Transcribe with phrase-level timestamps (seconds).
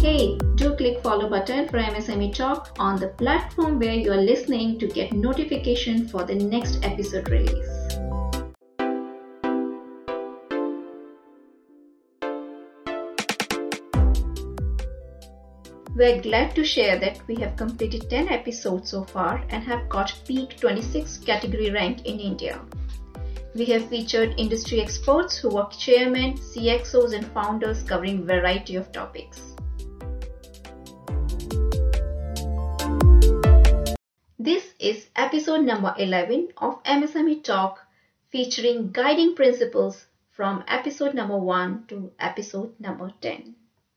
[0.00, 4.78] Hey, do click follow button for MSME Talk on the platform where you are listening
[4.78, 7.96] to get notification for the next episode release.
[15.96, 20.14] We're glad to share that we have completed 10 episodes so far and have got
[20.28, 22.60] peak 26 category rank in India.
[23.56, 29.57] We have featured industry experts who are chairmen, CXOs and founders covering variety of topics.
[34.48, 37.86] This is episode number 11 of MSME Talk
[38.30, 43.54] featuring guiding principles from episode number 1 to episode number 10.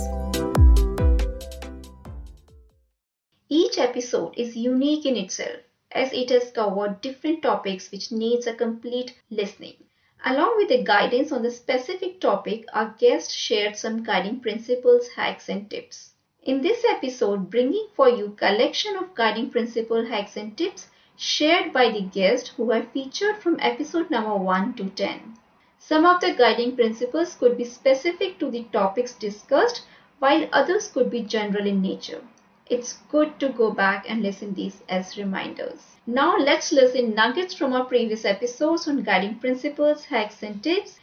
[3.49, 5.61] Each episode is unique in itself
[5.93, 9.75] as it has covered different topics which needs a complete listening.
[10.23, 15.49] Along with the guidance on the specific topic, our guest shared some guiding principles, hacks
[15.49, 16.11] and tips.
[16.43, 21.91] In this episode, bringing for you collection of guiding principle hacks and tips shared by
[21.91, 25.39] the guest who are featured from episode number 1 to 10.
[25.79, 29.85] Some of the guiding principles could be specific to the topics discussed
[30.19, 32.23] while others could be general in nature.
[32.71, 35.97] It's good to go back and listen these as reminders.
[36.07, 41.01] Now let's listen nuggets from our previous episodes on guiding principles, hacks and tips.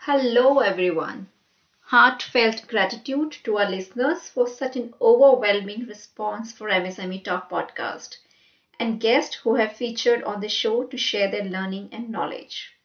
[0.00, 1.28] Hello everyone.
[1.80, 8.18] Heartfelt gratitude to our listeners for such an overwhelming response for MSME Talk podcast
[8.78, 12.75] and guests who have featured on the show to share their learning and knowledge.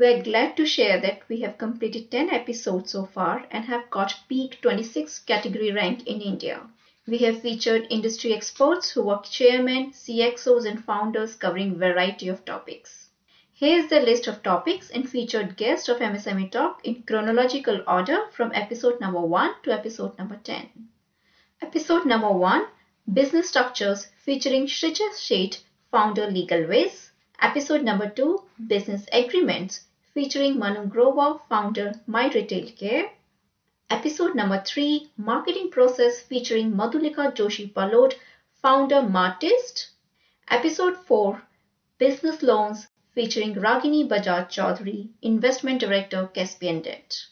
[0.00, 4.18] We're glad to share that we have completed 10 episodes so far and have got
[4.30, 6.62] peak 26 category rank in India.
[7.06, 13.10] We have featured industry experts who are chairmen, CXOs and founders covering variety of topics.
[13.52, 18.52] Here's the list of topics and featured guests of MSME Talk in chronological order from
[18.54, 20.66] episode number 1 to episode number 10.
[21.60, 22.64] Episode number 1
[23.12, 25.58] Business Structures featuring Shrijay Sheth,
[25.90, 27.10] founder LegalWiz.
[27.42, 33.12] Episode number 2 Business Agreements featuring Manu Grover, founder My Retail Care.
[33.88, 38.14] Episode number 3 Marketing Process featuring Madhulika Joshii Palood,
[38.60, 39.90] founder Martist.
[40.48, 41.42] Episode 4
[41.98, 47.26] Business Loans featuring Ragini Bajaj Chaudhary, investment director Caspian Debt.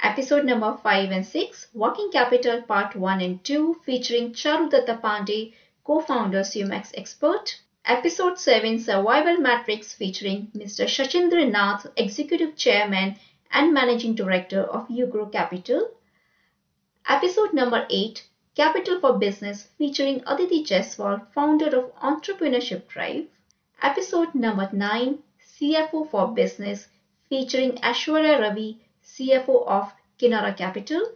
[0.00, 5.52] Episode number 5 and 6 Working Capital Part 1 and 2 featuring Charudatta Pande,
[5.82, 7.60] co-founder Sumax Expert.
[7.86, 10.84] Episode 7 Survival Matrix featuring Mr.
[10.84, 13.16] Sachindra Nath, Executive Chairman
[13.50, 15.90] and Managing Director of UGRO Capital.
[17.08, 18.22] Episode number 8
[18.54, 23.26] Capital for Business featuring Aditi Jaiswal, founder of Entrepreneurship Drive.
[23.82, 26.88] Episode number 9 CFO for Business
[27.30, 31.12] featuring Aishwarya Ravi, CFO of Kinara Capital.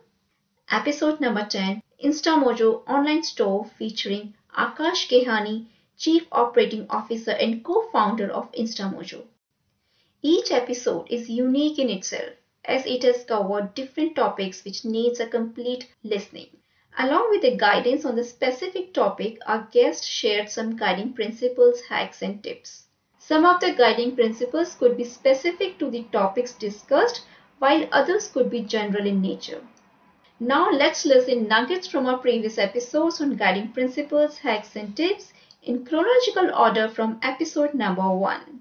[0.71, 5.67] Episode number 10 Instamojo online store featuring Akash Gehani,
[6.05, 9.25] Chief Operating Officer and co-founder of Instamojo.
[10.21, 12.35] Each episode is unique in itself
[12.67, 16.49] as it has covered different topics which needs a complete listening.
[16.99, 22.21] Along with the guidance on the specific topic, our guest shared some guiding principles, hacks
[22.21, 22.85] and tips.
[23.19, 27.23] Some of the guiding principles could be specific to the topics discussed
[27.61, 29.63] while others could be general in nature.
[30.41, 35.34] Now let's listen nuggets from our previous episodes on guiding principles, hacks and tips
[35.65, 38.61] in chronological order from episode number 1.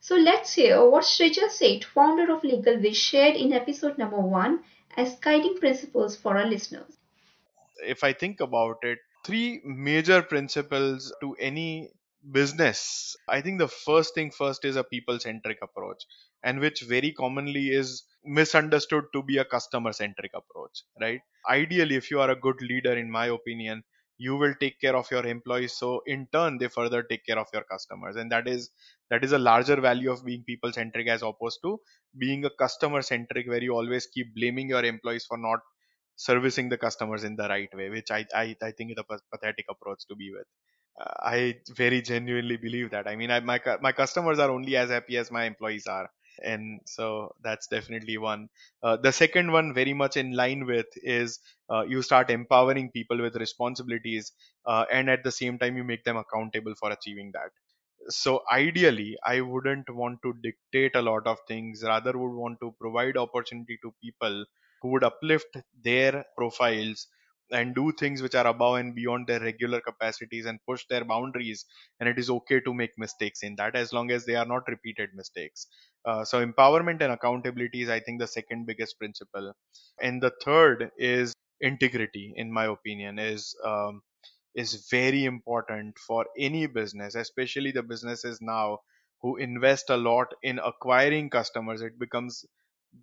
[0.00, 4.60] So let's hear what Shrijay Sheth, founder of LegalWiz, shared in episode number 1
[4.96, 6.98] as guiding principles for our listeners.
[7.82, 11.90] If I think about it, three major principles to any
[12.30, 13.16] business.
[13.28, 16.04] I think the first thing first is a people centric approach,
[16.42, 21.20] and which very commonly is misunderstood to be a customer centric approach, right?
[21.48, 23.84] Ideally, if you are a good leader, in my opinion,
[24.18, 27.48] you will take care of your employees so in turn they further take care of
[27.52, 28.16] your customers.
[28.16, 28.70] And that is
[29.10, 31.78] that is a larger value of being people centric as opposed to
[32.18, 35.60] being a customer centric where you always keep blaming your employees for not
[36.16, 39.66] servicing the customers in the right way which i i, I think is a pathetic
[39.68, 40.46] approach to be with.
[41.00, 43.08] Uh, i very genuinely believe that.
[43.08, 46.08] I mean I, my my customers are only as happy as my employees are
[46.42, 48.48] and so that's definitely one.
[48.82, 51.38] Uh, the second one very much in line with is
[51.70, 54.32] uh, you start empowering people with responsibilities
[54.66, 57.50] uh, and at the same time you make them accountable for achieving that.
[58.08, 62.74] So ideally i wouldn't want to dictate a lot of things rather would want to
[62.80, 64.46] provide opportunity to people
[64.80, 67.06] who would uplift their profiles
[67.52, 71.64] and do things which are above and beyond their regular capacities and push their boundaries
[72.00, 74.62] and it is okay to make mistakes in that as long as they are not
[74.68, 75.66] repeated mistakes
[76.06, 79.52] uh, so empowerment and accountability is i think the second biggest principle
[80.00, 84.02] and the third is integrity in my opinion is um,
[84.54, 88.78] is very important for any business, especially the businesses now
[89.20, 91.82] who invest a lot in acquiring customers.
[91.82, 92.44] It becomes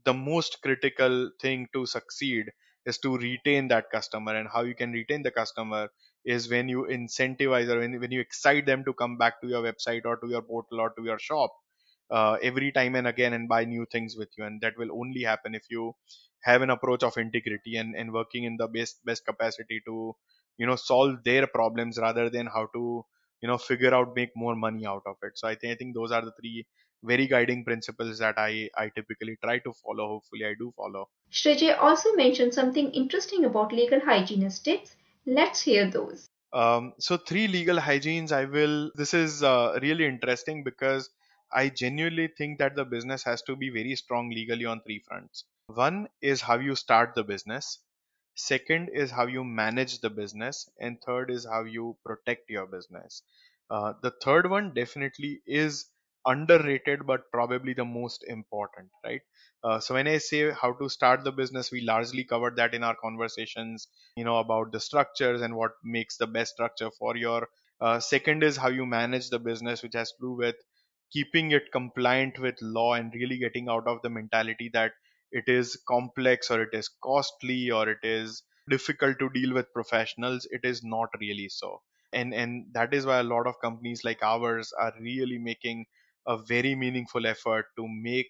[0.06, 2.46] the most critical thing to succeed
[2.86, 4.36] is to retain that customer.
[4.36, 5.90] And how you can retain the customer
[6.26, 9.64] is when you incentivize or when, when you excite them to come back to your
[9.64, 11.52] website or to your portal or to your shop
[12.10, 14.44] uh, every time and again and buy new things with you.
[14.46, 15.94] And that will only happen if you
[16.44, 20.16] have an approach of integrity and, and working in the best best capacity to
[20.58, 23.06] you know solve their problems rather than how to
[23.42, 25.34] you know figure out make more money out of it.
[25.36, 26.66] So i think i think those are the three
[27.04, 31.10] very guiding principles that i i typically try to follow hopefully i do follow.
[31.32, 34.96] Shrijay also mentioned something interesting about legal hygienist tips
[35.26, 36.28] let's hear those.
[36.54, 41.10] Um, so three legal hygienes i will this is uh, really interesting because
[41.54, 45.46] i genuinely think that the business has to be very strong legally on three fronts.
[45.68, 47.80] One is how you start the business.
[48.36, 50.70] Second is how you manage the business.
[50.80, 53.24] And third is how you protect your business.
[53.70, 55.86] Uh, the third one definitely is
[56.26, 59.22] underrated but probably the most important right?
[59.64, 62.84] Uh, so when i say how to start the business we largely covered that in
[62.84, 67.48] our conversations you know about the structures and what makes the best structure for your
[67.80, 70.56] uh, second is how you manage the business which has to do with
[71.12, 74.92] keeping it compliant with law and really getting out of the mentality that
[75.32, 80.48] it is complex or it is costly or it is difficult to deal with professionals.
[80.52, 81.82] It is not really so.
[82.14, 85.86] And and that is why a lot of companies like ours are really making
[86.28, 88.28] a very meaningful effort to make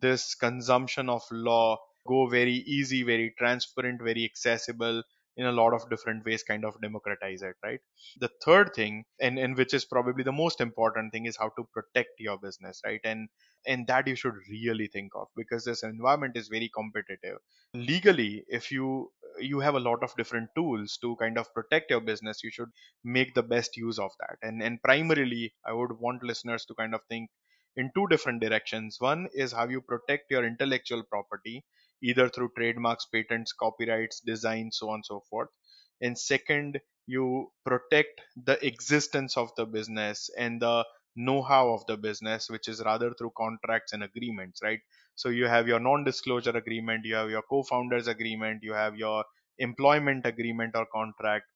[0.00, 5.02] this consumption of law go very easy very transparent very accessible
[5.36, 7.80] in a lot of different ways kind of democratize it right?
[8.20, 11.68] The third thing and, and which is probably the most important thing is how to
[11.72, 13.00] protect your business right?
[13.04, 13.28] And
[13.66, 17.38] and that you should really think of because this environment is very competitive.
[17.74, 22.00] Legally if you you have a lot of different tools to kind of protect your
[22.00, 22.70] business you should
[23.04, 24.36] make the best use of that.
[24.42, 27.30] And and primarily i would want listeners to kind of think
[27.76, 28.96] in two different directions.
[29.00, 31.64] One is how you protect your intellectual property
[32.02, 35.48] either through trademarks patents copyrights design so on and so forth.
[36.00, 40.84] And second you protect the existence of the business and the
[41.16, 44.80] know-how of the business which is rather through contracts and agreements right?
[45.14, 49.24] So you have your non-disclosure agreement you have your co-founders agreement you have your
[49.58, 51.46] employment agreement or contract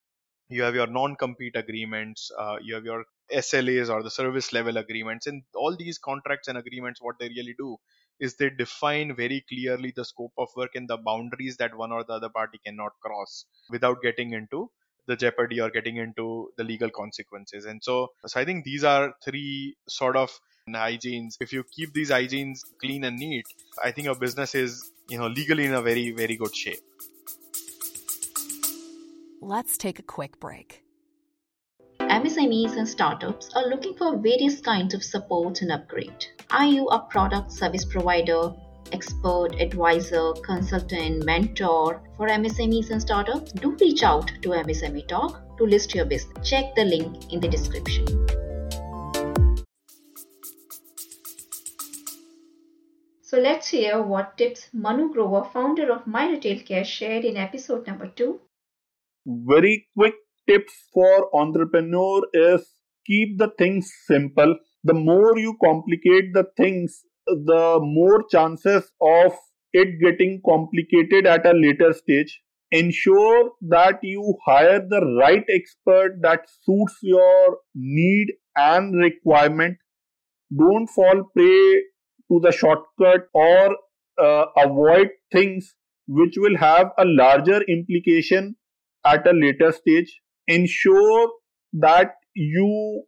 [0.49, 5.27] you have your non-compete agreements uh, you have your slas or the service level agreements.
[5.27, 7.77] And all these contracts and agreements what they really do
[8.19, 12.05] is they define very clearly the scope of work and the boundaries that one or
[12.05, 14.71] the other party cannot cross without getting into
[15.07, 17.65] the jeopardy or getting into the legal consequences.
[17.65, 20.31] And so, so I think these are three sort of
[20.69, 21.37] hygienes.
[21.41, 23.47] If you keep these hygienes clean and neat,
[23.83, 26.81] I think your business is, you know, legally in a very, very good shape.
[29.41, 30.85] Let's take a quick break.
[32.01, 36.27] MSMEs and startups are looking for various kinds of support and upgrade.
[36.51, 38.53] Are you a product service provider,
[38.93, 45.65] expert, advisor, consultant, mentor for MSMEs and startups, do reach out to MSME Talk to
[45.65, 46.49] list your business.
[46.49, 48.07] Check the link in the description.
[53.23, 57.87] So let's hear what tips Manu Grover, founder of My Retail Care, shared in episode
[57.87, 58.41] number two.
[59.25, 60.15] Very quick
[60.49, 62.75] tips for entrepreneur is
[63.07, 64.57] keep the things simple.
[64.83, 69.33] The more you complicate the things, the more chances of
[69.73, 72.41] it getting complicated at a later stage.
[72.73, 79.77] Ensure that you hire the right expert that suits your need and requirement.
[80.57, 81.83] Don't fall prey
[82.31, 83.77] to the shortcut or
[84.19, 85.75] uh, avoid things
[86.07, 88.57] which will have a larger implication
[89.05, 90.21] at a later stage.
[90.47, 91.31] Ensure
[91.73, 93.03] that you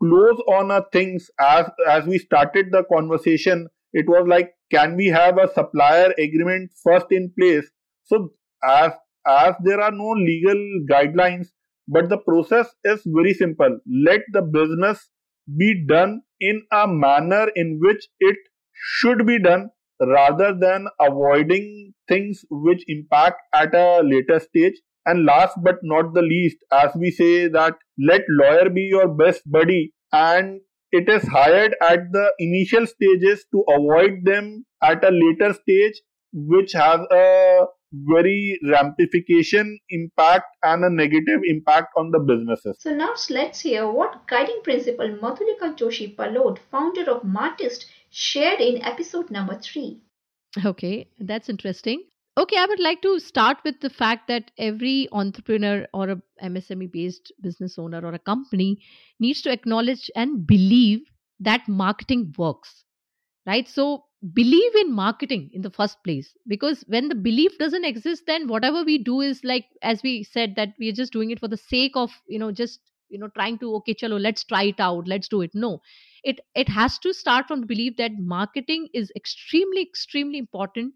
[0.00, 3.68] close on a things as as we started the conversation.
[3.92, 7.70] It was like can we have a supplier agreement first in place?
[8.04, 8.30] So
[8.64, 8.92] as
[9.26, 11.48] as there are no legal guidelines
[11.88, 13.78] but the process is very simple.
[14.04, 15.08] Let the business
[15.56, 18.36] be done in a manner in which it
[18.72, 24.74] should be done rather than avoiding things which impact at a later stage
[25.08, 27.74] and last but not the least as we say that
[28.10, 30.60] let lawyer be your best buddy and
[30.90, 36.00] it is hired at the initial stages to avoid them at a later stage
[36.32, 42.76] which has a very ramification impact and a negative impact on the businesses.
[42.80, 48.84] So now let's hear what guiding principle Madhulika Joshii Palood, founder of Martist, shared in
[48.84, 50.00] episode number 3.
[50.64, 52.04] Okay, that's interesting.
[52.38, 56.92] Okay, I would like to start with the fact that every entrepreneur or a MSME
[56.92, 58.78] based business owner or a company
[59.18, 61.00] needs to acknowledge and believe
[61.40, 62.84] that marketing works.
[63.44, 63.66] Right?
[63.66, 64.04] So
[64.34, 68.82] believe in marketing in the first place because when the belief doesn't exist then whatever
[68.82, 71.92] we do is like as we said that we're just doing it for the sake
[71.94, 72.80] of you know just
[73.10, 75.80] you know trying to okay chalo let's try it out let's do it no
[76.24, 80.92] it it has to start from the belief that marketing is extremely extremely important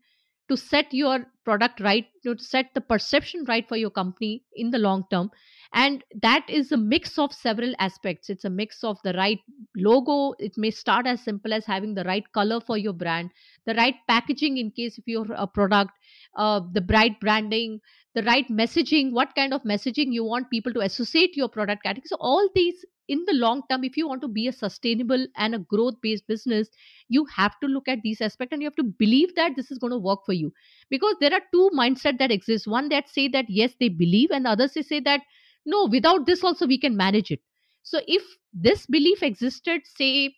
[0.53, 4.79] to set your product right to set the perception right for your company in the
[4.79, 5.31] long term.
[5.75, 8.29] And that is a mix of several aspects.
[8.29, 9.39] It's a mix of the right
[9.75, 10.35] logo.
[10.39, 13.31] It may start as simple as having the right color for your brand
[13.65, 15.93] the right packaging in case if you're a product
[16.37, 17.81] uh, the bright branding
[18.15, 22.07] the right messaging what kind of messaging you want people to associate your product category.
[22.07, 25.55] So all these in the long term if you want to be a sustainable and
[25.55, 26.69] a growth based business
[27.09, 29.79] you have to look at these aspects and you have to believe that this is
[29.79, 30.53] going to work for you.
[30.91, 32.67] Because there are two mindset that exist.
[32.67, 35.21] One that say that yes they believe and the others they say that
[35.65, 37.41] no without this also we can manage it.
[37.83, 40.35] So if this belief existed say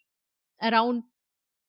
[0.63, 1.05] around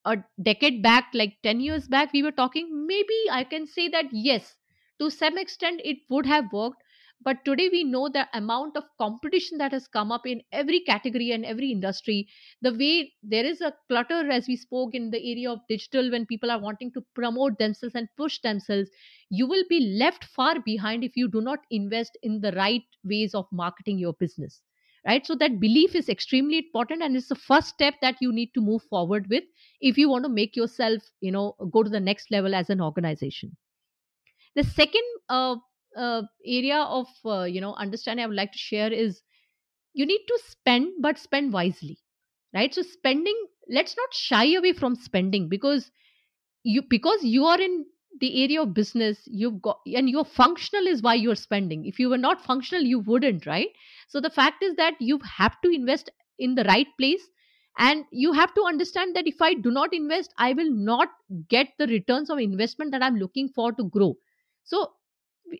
[0.05, 4.05] a decade back like 10 years back we were talking maybe i can say that
[4.11, 4.57] yes
[4.99, 6.81] to some extent it would have worked
[7.25, 11.31] but today we know the amount of competition that has come up in every category
[11.31, 12.27] and every industry.
[12.61, 16.27] The way there is a clutter as we spoke in the area of digital when
[16.27, 18.89] people are wanting to promote themselves and push themselves
[19.29, 23.33] you will be left far behind if you do not invest in the right ways
[23.33, 24.61] of marketing your business
[25.05, 25.25] right?
[25.25, 28.61] So that belief is extremely important and it's the first step that you need to
[28.61, 29.43] move forward with
[29.79, 32.81] if you want to make yourself you know go to the next level as an
[32.81, 33.55] organization.
[34.55, 35.57] The second uh,
[35.95, 39.21] uh, area of uh, you know understanding i would like to share is
[39.93, 41.99] you need to spend but spend wisely
[42.55, 42.73] right?
[42.73, 43.35] So spending
[43.69, 45.91] let's not shy away from spending because
[46.63, 47.85] you because you are in
[48.21, 51.85] the area of business you've got and you're functional is why you're spending.
[51.85, 53.69] If you were not functional you wouldn't right?
[54.07, 56.09] So the fact is that you have to invest
[56.39, 57.27] in the right place
[57.77, 61.09] and you have to understand that if i do not invest i will not
[61.49, 64.15] get the returns of investment that i'm looking for to grow.
[64.63, 64.91] So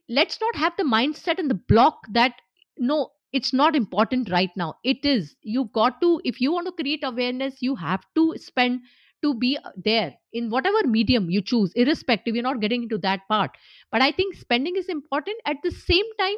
[0.10, 2.34] let's not have the mindset and the block that
[2.77, 4.75] no it's not important right now.
[4.86, 5.36] It is.
[5.42, 8.82] You got to if you want to create awareness you have to spend
[9.24, 13.51] to be there in whatever medium you choose irrespective you're not getting into that part.
[13.92, 15.38] But i think spending is important.
[15.46, 16.36] At the same time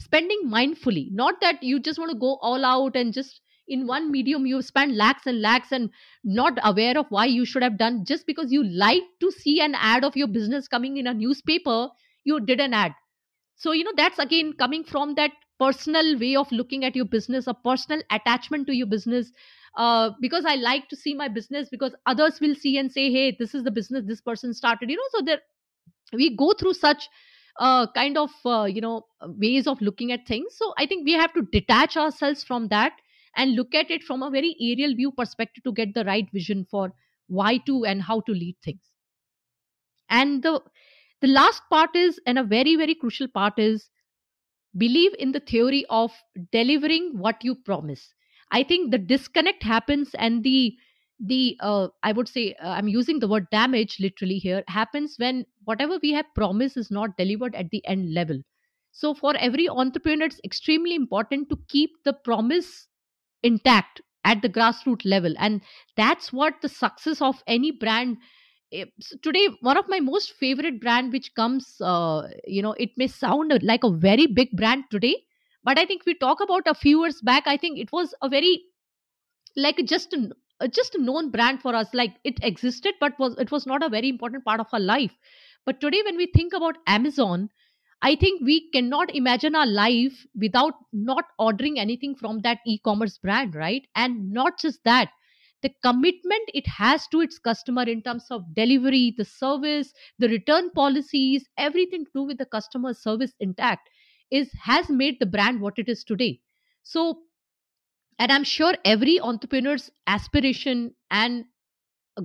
[0.00, 1.08] spending mindfully.
[1.12, 4.62] Not that you just want to go all out and just in one medium you
[4.62, 5.90] spend lakhs and lakhs and
[6.24, 9.74] not aware of why you should have done just because you like to see an
[9.76, 11.88] ad of your business coming in a newspaper
[12.24, 12.94] you did an ad
[13.56, 17.46] so you know that's again coming from that personal way of looking at your business
[17.46, 19.32] a personal attachment to your business.
[19.76, 23.36] Uh, because i like to see my business because others will see and say hey
[23.38, 25.38] this is the business this person started you know so there
[26.12, 27.08] we go through such
[27.58, 30.56] uh, kind of uh, you know ways of looking at things.
[30.56, 32.92] So i think we have to detach ourselves from that
[33.36, 36.66] and look at it from a very aerial view perspective to get the right vision
[36.70, 36.92] for
[37.28, 38.82] why to and how to lead things.
[40.08, 40.60] And the
[41.20, 43.88] the last part is and a very very crucial part is
[44.76, 46.12] believe in the theory of
[46.52, 48.14] delivering what you promise.
[48.52, 50.76] I think the disconnect happens and the
[51.22, 55.44] the uh, i would say uh, i'm using the word damage literally here happens when
[55.64, 58.40] whatever we have promised is not delivered at the end level.
[58.92, 62.88] So for every entrepreneur it's extremely important to keep the promise
[63.42, 65.60] intact at the grassroots level and
[65.96, 68.16] that's what the success of any brand
[69.22, 73.52] today one of my most favorite brand which comes uh, you know it may sound
[73.62, 75.16] like a very big brand today
[75.64, 78.28] but i think we talk about a few years back i think it was a
[78.28, 78.62] very
[79.56, 83.50] like just a, just a known brand for us like it existed but was it
[83.50, 85.16] was not a very important part of our life
[85.66, 87.48] but today when we think about amazon
[88.02, 93.18] I think we cannot imagine our life without not ordering anything from that e commerce
[93.18, 93.86] brand, right?
[93.94, 95.10] And not just that,
[95.62, 100.70] the commitment it has to its customer in terms of delivery, the service, the return
[100.70, 103.88] policies, everything to do with the customer service intact
[104.30, 106.40] is has made the brand what it is today.
[106.82, 107.22] So,
[108.18, 111.44] and I'm sure every entrepreneur's aspiration and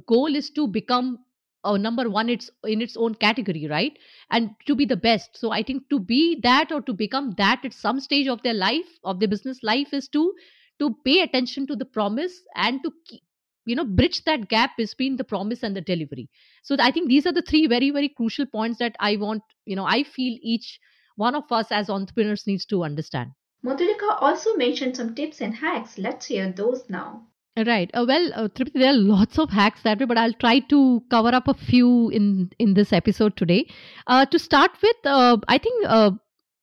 [0.07, 1.19] goal is to become
[1.63, 3.97] a number one it's in its own category right
[4.29, 7.65] and to be the best so i think to be that or to become that
[7.65, 10.33] at some stage of their life of their business life is to
[10.79, 13.23] to pay attention to the promise and to keep,
[13.65, 16.29] you know bridge that gap between the promise and the delivery
[16.63, 19.75] so i think these are the three very very crucial points that i want you
[19.75, 20.79] know i feel each
[21.15, 23.31] one of us as entrepreneurs needs to understand
[23.65, 25.97] Madhulika also mentioned some tips and hacks.
[25.97, 27.23] Let's hear those now.
[27.57, 27.89] Right.
[27.93, 31.29] Uh, well, uh, there are lots of hacks that way, but I'll try to cover
[31.29, 33.67] up a few in in this episode today.
[34.07, 36.11] Uh, to start with, uh, I think uh,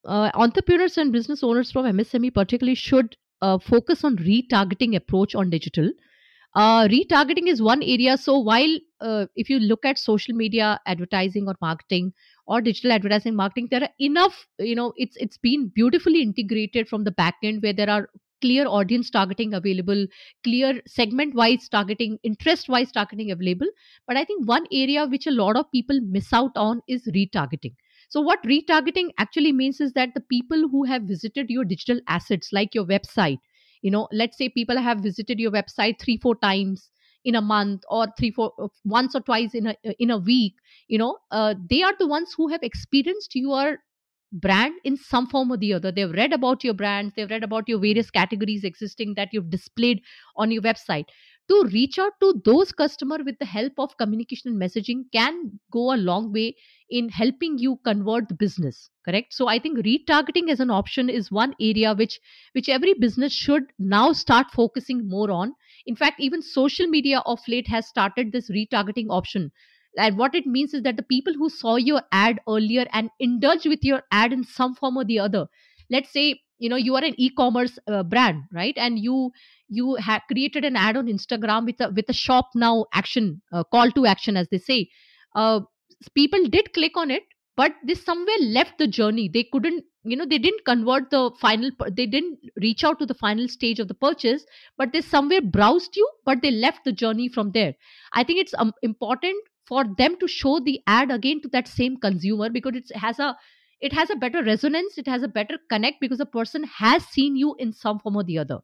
[0.05, 5.49] uh, entrepreneurs and business owners from MSME particularly should uh, focus on retargeting approach on
[5.49, 5.91] digital.
[6.55, 8.15] Uh, retargeting is one area.
[8.15, 12.13] So while uh, if you look at social media advertising or marketing
[12.45, 14.45] or digital advertising marketing, there are enough.
[14.59, 18.09] You know, it's it's been beautifully integrated from the back end where there are
[18.41, 20.05] clear audience targeting available,
[20.43, 23.67] clear segment wise targeting, interest wise targeting available.
[24.05, 27.73] But I think one area which a lot of people miss out on is retargeting.
[28.09, 32.49] So, what retargeting actually means is that the people who have visited your digital assets,
[32.51, 33.39] like your website,
[33.83, 36.89] you know, let's say people have visited your website three, four times
[37.23, 40.55] in a month or three four uh, once or twice in a in a week
[40.89, 43.77] you know uh, they are the ones who have experienced your
[44.33, 45.91] brand in some form or the other.
[45.91, 50.01] They've read about your brands, they've read about your various categories existing that you've displayed
[50.35, 51.05] on your website.
[51.49, 55.93] To reach out to those customers with the help of communication and messaging can go
[55.93, 56.55] a long way
[56.89, 59.33] in helping you convert the business correct?
[59.33, 62.19] So i think retargeting as an option is one area which
[62.53, 65.53] which every business should now start focusing more on.
[65.85, 69.51] In fact even social media of late has started this retargeting option.
[69.97, 73.65] And what it means is that the people who saw your ad earlier and indulge
[73.65, 75.47] with your ad in some form or the other
[75.89, 78.73] let's say you know you are an e-commerce uh, brand right?
[78.77, 79.31] And you
[79.73, 83.63] you have created an ad on instagram with a with a shop now action uh,
[83.63, 84.89] call to action as they say.
[85.35, 85.61] Uh,
[86.15, 87.23] people did click on it
[87.55, 89.29] but they somewhere left the journey.
[89.31, 93.13] They couldn't you know they didn't convert the final they didn't reach out to the
[93.13, 94.45] final stage of the purchase
[94.77, 97.73] but they somewhere browsed you but they left the journey from there.
[98.13, 101.97] I think it's um, important for them to show the ad again to that same
[101.97, 103.35] consumer because it has a
[103.79, 107.35] it has a better resonance it has a better connect because the person has seen
[107.35, 108.59] you in some form or the other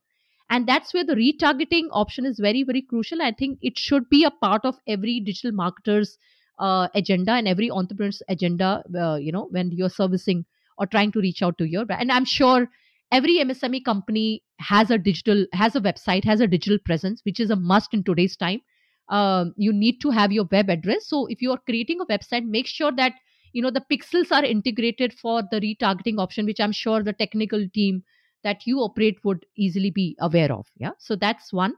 [0.50, 3.22] and that's where the retargeting option is very very crucial.
[3.22, 6.18] I think it should be a part of every digital marketer's
[6.60, 10.46] uh, agenda and every entrepreneur's agenda uh, you know when you're servicing
[10.78, 12.68] or trying to reach out to your and i'm sure
[13.12, 17.50] every msme company has a digital has a website has a digital presence which is
[17.50, 18.62] a must in today's time.
[19.08, 21.08] Um, you need to have your web address.
[21.08, 23.14] So if you are creating a website make sure that
[23.54, 27.68] you know the pixels are integrated for the retargeting option which i'm sure the technical
[27.74, 28.04] team
[28.44, 30.92] that you operate would easily be aware of yeah?
[31.00, 31.74] So that's one.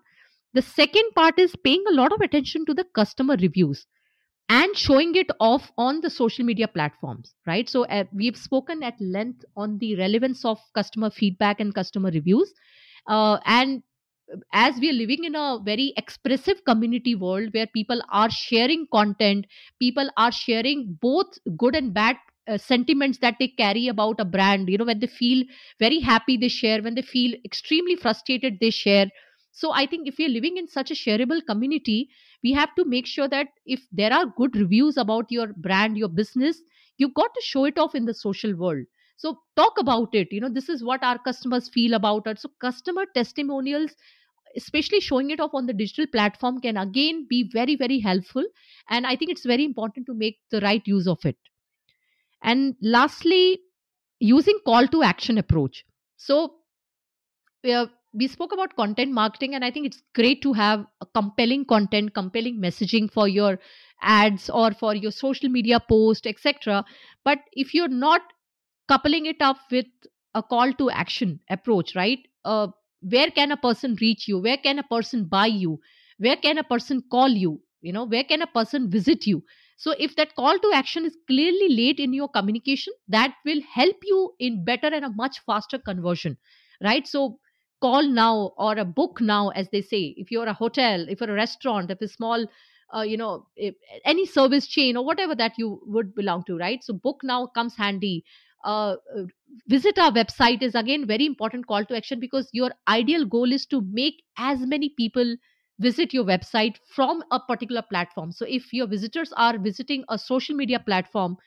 [0.54, 3.86] The second part is paying a lot of attention to the customer reviews
[4.50, 7.69] and showing it off on the social media platforms right?
[7.69, 12.54] So uh, we've spoken at length on the relevance of customer feedback and customer reviews
[13.08, 13.84] uh, and
[14.54, 19.45] as we are living in a very expressive community world where people are sharing content
[19.80, 22.17] people are sharing both good and bad
[22.51, 25.43] uh, sentiments that they carry about a brand you know when they feel
[25.79, 29.07] very happy they share when they feel extremely frustrated they share.
[29.53, 32.09] So i think if are living in such a shareable community
[32.43, 36.09] we have to make sure that if there are good reviews about your brand your
[36.09, 36.61] business
[36.97, 38.85] you've got to show it off in the social world.
[39.17, 42.49] So talk about it you know this is what our customers feel about it so
[42.59, 43.95] customer testimonials
[44.57, 48.45] especially showing it off on the digital platform can again be very very helpful.
[48.89, 51.37] And i think it's very important to make the right use of it
[52.43, 53.60] and lastly
[54.19, 55.84] using call to action approach.
[56.17, 56.54] So
[58.13, 62.60] we spoke about content marketing and i think it's great to have compelling content compelling
[62.60, 63.58] messaging for your
[64.01, 66.84] ads or for your social media post etc
[67.23, 68.21] but if you're not
[68.88, 69.86] coupling it up with
[70.36, 72.19] a call to action approach right?
[72.45, 72.67] Uh,
[73.01, 74.39] where can a person reach you?
[74.39, 75.80] Where can a person buy you?
[76.17, 77.62] Where can a person call you?
[77.82, 79.43] You know where can a person visit you
[79.84, 83.96] so if that call to action is clearly laid in your communication that will help
[84.04, 86.38] you in better and a much faster conversion
[86.84, 87.08] right?
[87.08, 87.39] So
[87.82, 90.13] call now or a book now as they say.
[90.17, 92.46] If you're a hotel if you're a restaurant if a small
[92.96, 93.74] uh, you know if,
[94.06, 96.84] any service chain or whatever that you would belong to right?
[96.84, 98.24] So book now comes handy.
[98.63, 98.98] Uh,
[99.67, 103.65] visit our website is again very important call to action because your ideal goal is
[103.65, 105.36] to make as many people
[105.82, 108.32] visit your website from a particular platform.
[108.32, 111.38] So if your visitors are visiting a social media platform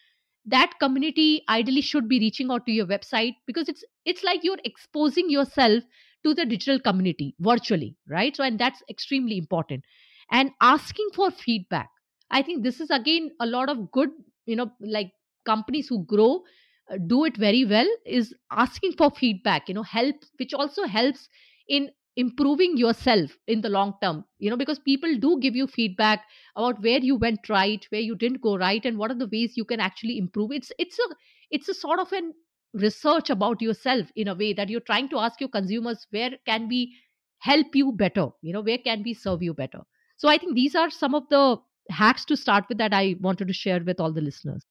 [0.46, 4.58] that community ideally should be reaching out to your website because it's it's like you're
[4.64, 5.82] exposing yourself
[6.22, 8.36] to the digital community virtually right?
[8.36, 9.84] So and that's extremely important.
[10.30, 11.90] And asking for feedback.
[12.30, 14.10] I think this is again a lot of good
[14.46, 15.12] you know like
[15.46, 16.44] companies who grow
[16.90, 21.28] uh, do it very well is asking for feedback you know help which also helps
[21.68, 26.24] in improving yourself in the long term you know because people do give you feedback
[26.56, 29.56] about where you went right where you didn't go right and what are the ways
[29.56, 30.52] you can actually improve.
[30.52, 31.14] It's it's a
[31.50, 32.32] it's a sort of an
[32.72, 36.68] research about yourself in a way that you're trying to ask your consumers where can
[36.68, 36.96] we
[37.38, 38.28] help you better?
[38.42, 39.80] You know where can we serve you better?
[40.16, 41.56] So i think these are some of the
[41.90, 44.62] hacks to start with that i wanted to share with all the listeners.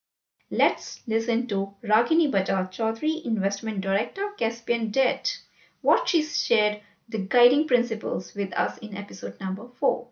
[0.50, 5.40] Let's listen to Ragini Bajaj Chaudhary, Investment Director, Caspian Debt,
[5.82, 10.08] what she shared the guiding principles with us in episode number 4.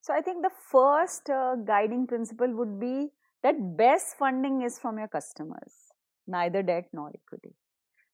[0.00, 3.08] So I think the first uh, guiding principle would be
[3.42, 5.72] that best funding is from your customers,
[6.26, 7.54] neither debt nor equity.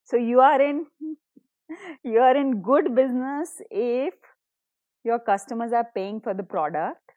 [0.04, 0.86] So you are in
[2.04, 4.14] you are in good business if
[5.04, 7.12] your customers are paying for the product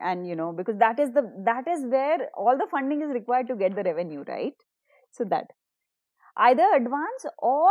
[0.00, 3.48] and you know because that is the that is where all the funding is required
[3.48, 4.54] to get the revenue right
[5.10, 5.46] so that
[6.36, 7.70] either advance or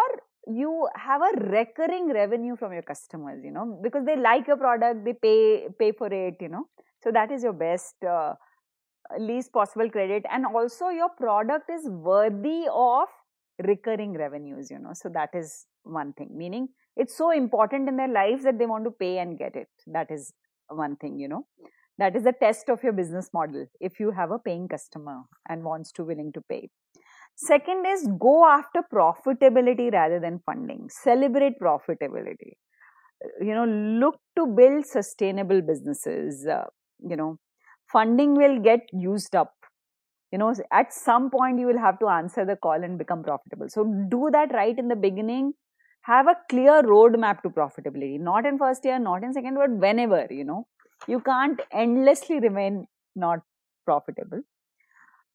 [0.49, 5.03] you have a recurring revenue from your customers you know because they like your product
[5.05, 6.67] they pay pay for it you know.
[7.03, 8.33] So that is your best uh,
[9.19, 10.25] least possible credit.
[10.31, 13.07] And also your product is worthy of
[13.63, 14.93] recurring revenues you know.
[14.93, 16.29] So that is one thing.
[16.33, 19.67] Meaning it's so important in their lives that they want to pay and get it.
[19.87, 20.33] That is
[20.69, 21.45] one thing you know.
[21.97, 25.63] That is the test of your business model if you have a paying customer and
[25.63, 26.69] wants to willing to pay
[27.37, 30.89] second is go after profitability rather than funding.
[30.89, 32.53] Celebrate profitability.
[33.41, 36.45] You know look to build sustainable businesses.
[36.47, 36.65] Uh,
[36.99, 37.37] you know
[37.91, 39.53] funding will get used up.
[40.31, 43.69] You know at some point you will have to answer the call and become profitable.
[43.69, 45.53] So do that right in the beginning.
[46.01, 48.19] Have a clear roadmap to profitability.
[48.19, 50.67] Not in first year not in second but whenever you know.
[51.07, 53.39] You can't endlessly remain not
[53.85, 54.41] profitable.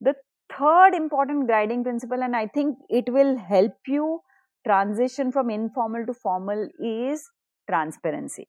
[0.01, 0.15] The
[0.59, 4.21] third important guiding principle and i think it will help you
[4.67, 7.29] transition from informal to formal is
[7.69, 8.49] transparency.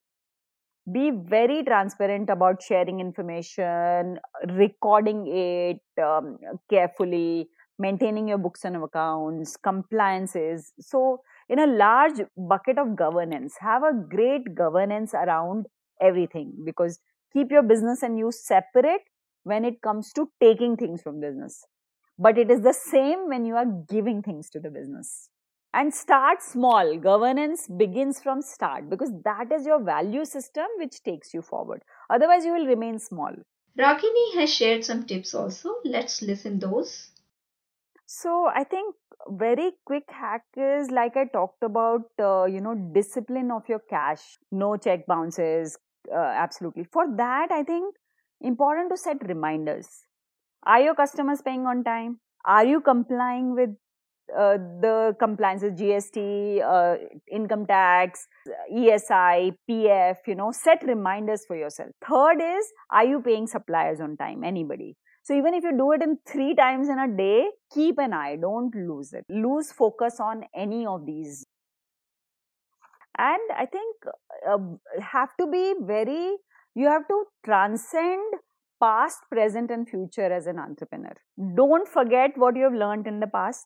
[0.92, 6.38] Be very transparent about sharing information recording it um,
[6.70, 7.48] carefully
[7.80, 10.74] maintaining your books and accounts compliances.
[10.80, 15.68] So in a large bucket of governance have a great governance around
[16.02, 17.00] everything because
[17.32, 19.02] keep your business and you separate
[19.44, 21.66] when it comes to taking things from business
[22.18, 25.30] but it is the same when you are giving things to the business.
[25.74, 26.98] And start small.
[26.98, 31.82] Governance begins from start because that is your value system which takes you forward.
[32.10, 33.34] Otherwise you will remain small.
[33.78, 35.76] Ragini has shared some tips also.
[35.84, 37.10] Let's listen those.
[38.06, 38.96] So i think
[39.30, 44.38] very quick hack is like i talked about uh, you know discipline of your cash.
[44.52, 45.78] No check bounces
[46.12, 46.84] uh, absolutely.
[46.86, 47.96] For that i think
[48.42, 50.06] important to set reminders
[50.66, 52.20] are your customers paying on time?
[52.46, 53.70] Are you complying with
[54.32, 56.96] uh, the compliances gst uh,
[57.32, 58.28] income tax
[58.72, 61.90] esi pf you know set reminders for yourself.
[62.08, 64.44] Third is are you paying suppliers on time?
[64.44, 64.96] Anybody.
[65.24, 68.38] So even if you do it in three times in a day keep an eye.
[68.42, 69.26] Don't lose it.
[69.30, 71.46] Lose focus on any of these.
[73.18, 73.96] And i think
[74.50, 74.58] uh,
[75.02, 76.38] have to be very
[76.76, 78.34] you have to transcend
[78.84, 81.16] past present and future as an entrepreneur.
[81.56, 83.66] Don't forget what you have learned in the past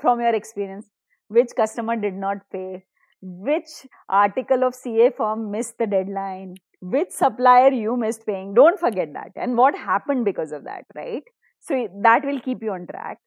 [0.00, 0.86] from your experience.
[1.28, 2.84] Which customer did not pay?
[3.22, 6.54] Which article of ca firm missed the deadline?
[6.80, 8.54] Which supplier you missed paying?
[8.54, 9.32] Don't forget that.
[9.36, 11.22] And what happened because of that right?
[11.60, 13.18] So that will keep you on track.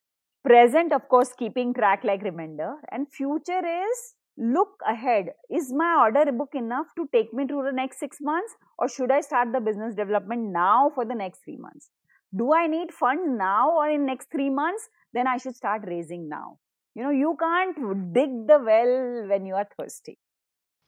[0.44, 5.28] Present of course keeping track like reminder and future is look ahead.
[5.50, 9.12] Is my order book enough to take me through the next 6 months or should
[9.12, 11.90] i start the business development now for the next 3 months?
[12.36, 14.90] Do i need fund now or in next 3 months?
[15.14, 16.58] Then i should start raising now.
[16.96, 20.18] You know you can't dig the well when you are thirsty.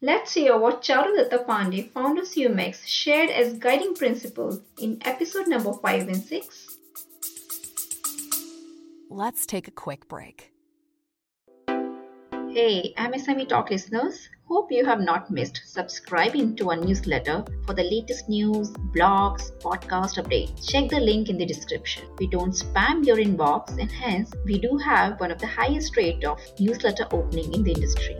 [0.02, 5.74] Let's hear what Charudatta Pande, founder of Sumax, shared as guiding principles in episode number
[5.74, 6.78] 5 and 6.
[9.10, 10.55] Let's take a quick break.
[12.56, 17.84] Hey, MSME Talk listeners, hope you have not missed subscribing to our newsletter for the
[17.84, 20.65] latest news, blogs, podcast updates.
[20.65, 22.06] Check the link in the description.
[22.18, 26.24] We don't spam your inbox and hence we do have one of the highest rate
[26.24, 28.15] of newsletter opening in the industry.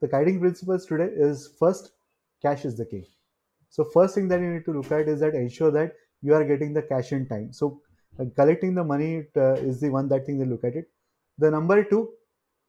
[0.00, 1.92] The guiding principles today is first,
[2.40, 3.10] cash is the key.
[3.68, 6.44] So first thing that you need to look at is that ensure that you are
[6.46, 7.52] getting the cash in time.
[7.52, 7.82] So
[8.36, 10.90] collecting the money uh, is the one that thing they look at it
[11.38, 12.02] the number two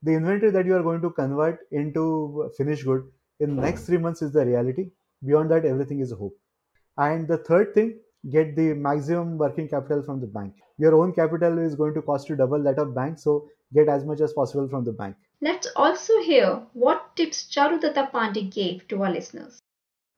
[0.06, 3.04] The inventory that you are going to convert into finished good
[3.40, 4.84] in next three months is the reality.
[5.24, 6.34] Beyond that, everything is hope.
[7.06, 7.98] And the third thing,
[8.30, 10.54] get the maximum working capital from the bank.
[10.78, 14.04] Your own capital is going to cost you double that of bank, so get as
[14.04, 15.16] much as possible from the bank.
[15.40, 19.58] Let's also hear what tips Charudatta Pande gave to our listeners.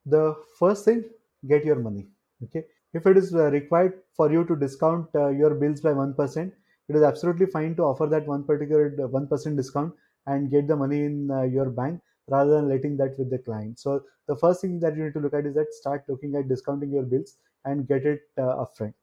[0.06, 1.04] The first thing,
[1.46, 2.08] get your money.
[2.44, 2.64] Okay,
[2.98, 6.52] if it is uh, required for you to discount uh, your bills by one percent,
[6.88, 9.92] it is absolutely fine to offer that one particular uh, one percent discount
[10.26, 12.00] and get the money in uh, your bank
[12.34, 13.78] rather than letting that with the client.
[13.84, 16.48] So the first thing that you need to look at is that start looking at
[16.48, 18.94] discounting your bills and get it uh, upfront.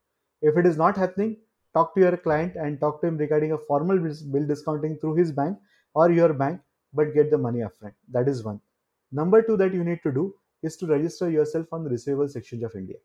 [0.42, 1.38] If it is not happening,
[1.74, 3.98] talk to your client and talk to him regarding a formal
[4.36, 5.58] bill discounting through his bank
[5.94, 6.62] or your bank,
[6.94, 7.94] but get the money upfront.
[8.12, 8.62] That is one.
[9.12, 12.64] Number two that you need to do is to register yourself on the Receivables Exchange
[12.64, 12.98] of India.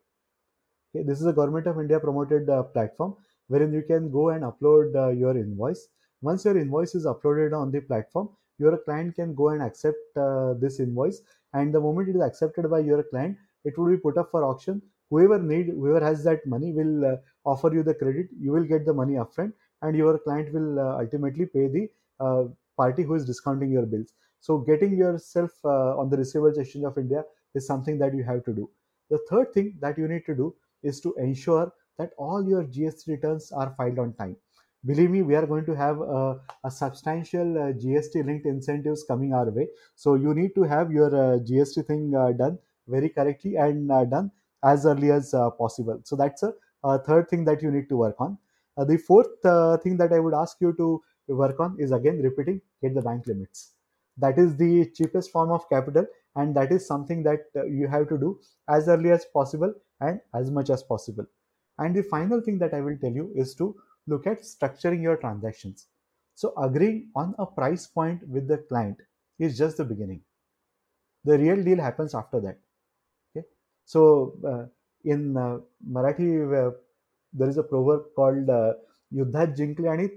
[0.93, 3.15] Okay, this is a Government of India promoted uh, platform
[3.47, 5.87] wherein you can go and upload uh, your invoice.
[6.21, 8.27] Once your invoice is uploaded on the platform,
[8.59, 11.21] your client can go and accept uh, this invoice.
[11.53, 14.43] And the moment it is accepted by your client it will be put up for
[14.43, 14.81] auction.
[15.09, 18.27] Whoever need whoever has that money will uh, offer you the credit.
[18.37, 22.43] You will get the money upfront and your client will uh, ultimately pay the uh,
[22.75, 24.13] party who is discounting your bills.
[24.41, 27.23] So getting yourself on the receivables exchange of india
[27.55, 28.69] is something that you have to do.
[29.09, 33.07] The third thing that you need to do is to ensure that all your gst
[33.07, 34.35] returns are filed on time.
[34.85, 36.39] Believe me we are going to have a,
[36.69, 39.67] substantial uh, gst linked incentives coming our way.
[39.95, 44.05] So you need to have your uh, gst thing uh, done very correctly and uh,
[44.05, 44.31] done
[44.63, 45.99] as early as uh, possible.
[46.03, 48.37] So that's a, a, third thing that you need to work on.
[48.77, 49.41] The fourth
[49.83, 53.27] thing that i would ask you to work on is again repeating get the bank
[53.27, 53.73] limits.
[54.17, 58.17] That is the cheapest form of capital and that is something that you have to
[58.17, 61.25] do as early as possible and as much as possible
[61.79, 63.75] and the final thing that i will tell you is to
[64.07, 65.87] look at structuring your transactions.
[66.35, 68.97] So agreeing on a price point with the client
[69.39, 70.21] is just the beginning.
[71.23, 72.59] The real deal happens after that.
[73.35, 73.45] Okay.
[73.85, 74.65] So uh,
[75.03, 75.59] in uh,
[75.89, 76.71] Marathi, uh,
[77.33, 78.73] there is a proverb called uh,
[79.13, 79.57] Yuddhat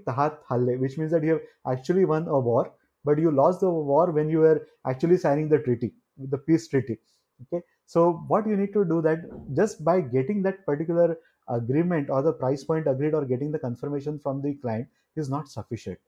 [0.05, 3.69] tahat halle, which means that you have actually won a war, but you lost the
[3.69, 6.97] war when you were actually signing the treaty, the peace treaty.
[7.43, 7.63] Okay.
[7.85, 9.19] So what you need to do that
[9.55, 11.17] just by getting that particular
[11.47, 15.47] agreement or the price point agreed or getting the confirmation from the client is not
[15.47, 15.99] sufficient.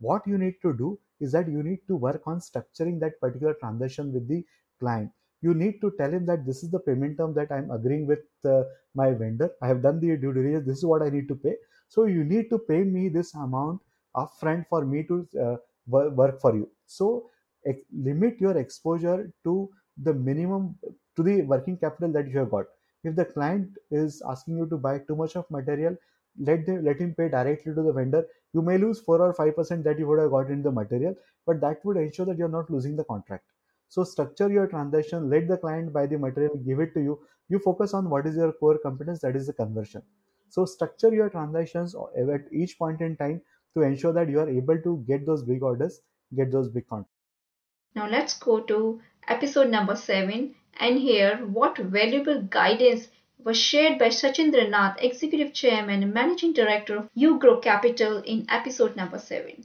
[0.00, 3.54] What you need to do is that you need to work on structuring that particular
[3.54, 4.44] transaction with the
[4.80, 5.10] client.
[5.40, 8.20] You need to tell him that this is the payment term that I'm agreeing with
[8.44, 8.62] uh,
[8.94, 9.50] my vendor.
[9.60, 10.66] I have done the due diligence.
[10.66, 11.54] This is what I need to pay.
[11.88, 13.80] So you need to pay me this amount
[14.16, 16.68] upfront for me to uh, work for you.
[16.86, 17.30] So
[17.92, 19.70] limit your exposure to
[20.02, 20.76] the minimum
[21.16, 22.66] to the working capital that you have got.
[23.04, 25.96] If the client is asking you to buy too much of material
[26.38, 28.26] let them let him pay directly to the vendor.
[28.54, 31.14] You may lose 4 or 5% that you would have got in the material
[31.46, 33.44] but that would ensure that you're not losing the contract.
[33.88, 37.20] So structure your transaction let the client buy the material give it to you.
[37.48, 40.02] You focus on what is your core competence that is the conversion.
[40.48, 43.42] So structure your transactions at each point in time
[43.74, 46.00] to ensure that you are able to get those big orders
[46.34, 47.12] get those big contracts.
[47.94, 53.08] Now let's go to episode number 7 and hear what valuable guidance
[53.44, 58.96] was shared by Sachindra Nath, Executive Chairman and Managing Director of UGRO Capital in episode
[58.96, 59.64] number 7.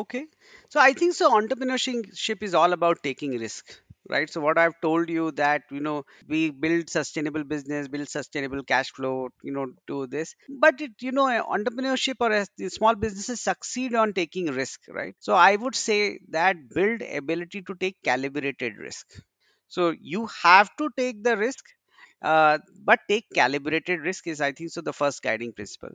[0.00, 0.26] Okay.
[0.68, 5.08] So I think so entrepreneurship is all about taking risk right so what i've told
[5.08, 10.06] you that you know we build sustainable business build sustainable cash flow you know do
[10.06, 15.34] this but it you know entrepreneurship or small businesses succeed on taking risk right so
[15.34, 19.06] i would say that build ability to take calibrated risk
[19.70, 21.64] so you have to take the risk,
[22.22, 25.92] uh, but take calibrated risk is, I think, so the first guiding principle.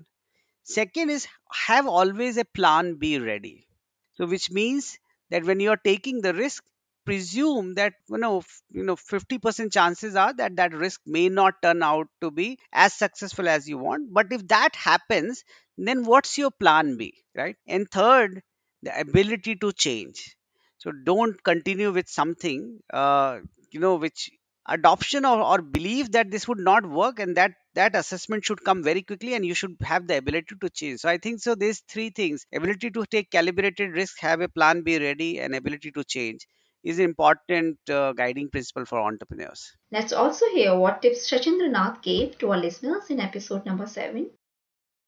[0.63, 3.67] Second is have always a plan B ready.
[4.15, 6.63] So which means that when you are taking the risk,
[7.05, 11.83] presume that you know you know 50% chances are that that risk may not turn
[11.83, 15.43] out to be as successful as you want but if that happens
[15.77, 18.41] then what's your plan b right and third
[18.81, 20.35] the ability to change
[20.77, 23.39] so don't continue with something uh,
[23.75, 24.29] you know which
[24.67, 28.81] adoption or, or belief that this would not work and that that assessment should come
[28.81, 31.01] very quickly and you should have the ability to change.
[31.01, 34.81] So i think so these three things ability to take calibrated risk have a plan
[34.83, 36.47] b ready and ability to change
[36.83, 39.75] is an important uh, guiding principle for entrepreneurs.
[39.91, 44.29] Let's also hear what tips Sachindra Nath gave to our listeners in episode number 7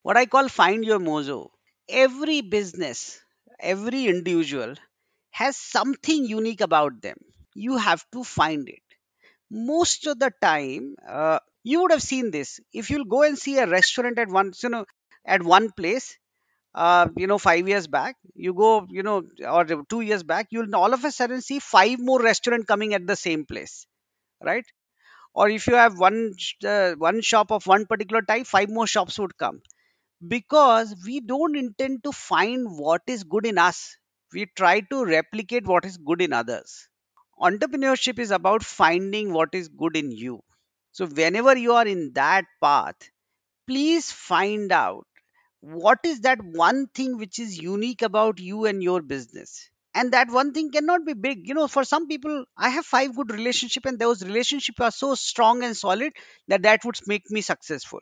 [0.03, 1.39] what i call find your mojo.
[1.89, 3.21] Every business
[3.59, 4.75] every individual
[5.31, 7.17] has something unique about them
[7.65, 8.83] you have to find it.
[9.51, 12.59] Most of the time uh, you would have seen this.
[12.73, 14.85] If you'll go and see a restaurant at one you know
[15.25, 16.17] at one place
[16.75, 20.75] uh, you know five years back you go you know or two years back you'll
[20.75, 23.87] all of a sudden see five more restaurant coming at the same place
[24.43, 24.65] right?
[25.33, 26.33] Or if you have one
[26.65, 29.61] uh, one shop of one particular type five more shops would come.
[30.27, 33.97] Because we don't intend to find what is good in us.
[34.33, 36.89] We try to replicate what is good in others
[37.41, 40.41] entrepreneurship is about finding what is good in you.
[40.91, 42.95] So whenever you are in that path
[43.67, 45.07] please find out
[45.61, 49.69] what is that one thing which is unique about you and your business.
[49.93, 51.47] And that one thing cannot be big.
[51.47, 55.15] You know for some people i have five good relationship and those relationships are so
[55.15, 56.13] strong and solid
[56.47, 57.99] that that would make me successful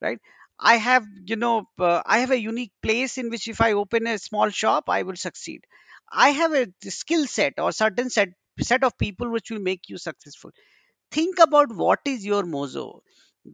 [0.00, 0.18] right?
[0.58, 4.06] I have you know uh, i have a unique place in which if i open
[4.06, 5.64] a small shop i will succeed.
[6.12, 8.28] I have a skill set or certain set
[8.60, 10.50] set of people which will make you successful.
[11.12, 13.02] Think about what is your mozo.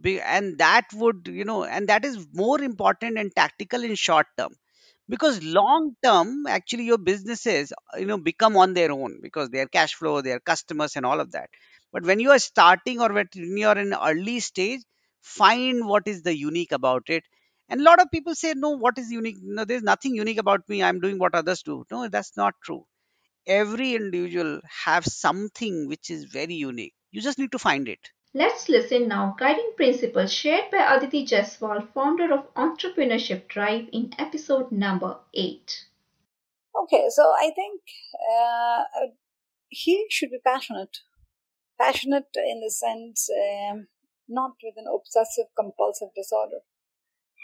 [0.04, 4.54] And that would you know and that is more important and tactical in short term.
[5.08, 9.94] Because long term actually your businesses you know become on their own because their cash
[9.94, 11.50] flow their customers and all of that.
[11.92, 14.80] But when you are starting or when you are in early stage
[15.20, 17.24] find what is the unique about it.
[17.70, 19.36] And a lot of people say no what is unique?
[19.42, 20.82] No there's nothing unique about me.
[20.82, 21.84] I'm doing what others do.
[21.90, 22.86] No that's not true
[23.48, 28.68] every individual have something which is very unique you just need to find it Let's
[28.68, 35.16] listen now guiding principles shared by Aditi Jaiswal, founder of Entrepreneurship Drive in episode number
[35.32, 35.86] 8.
[36.82, 37.80] Okay, so I think
[38.30, 38.82] uh,
[39.68, 40.98] he should be passionate.
[41.80, 43.88] Passionate in the sense, um,
[44.28, 46.60] not with an obsessive compulsive disorder,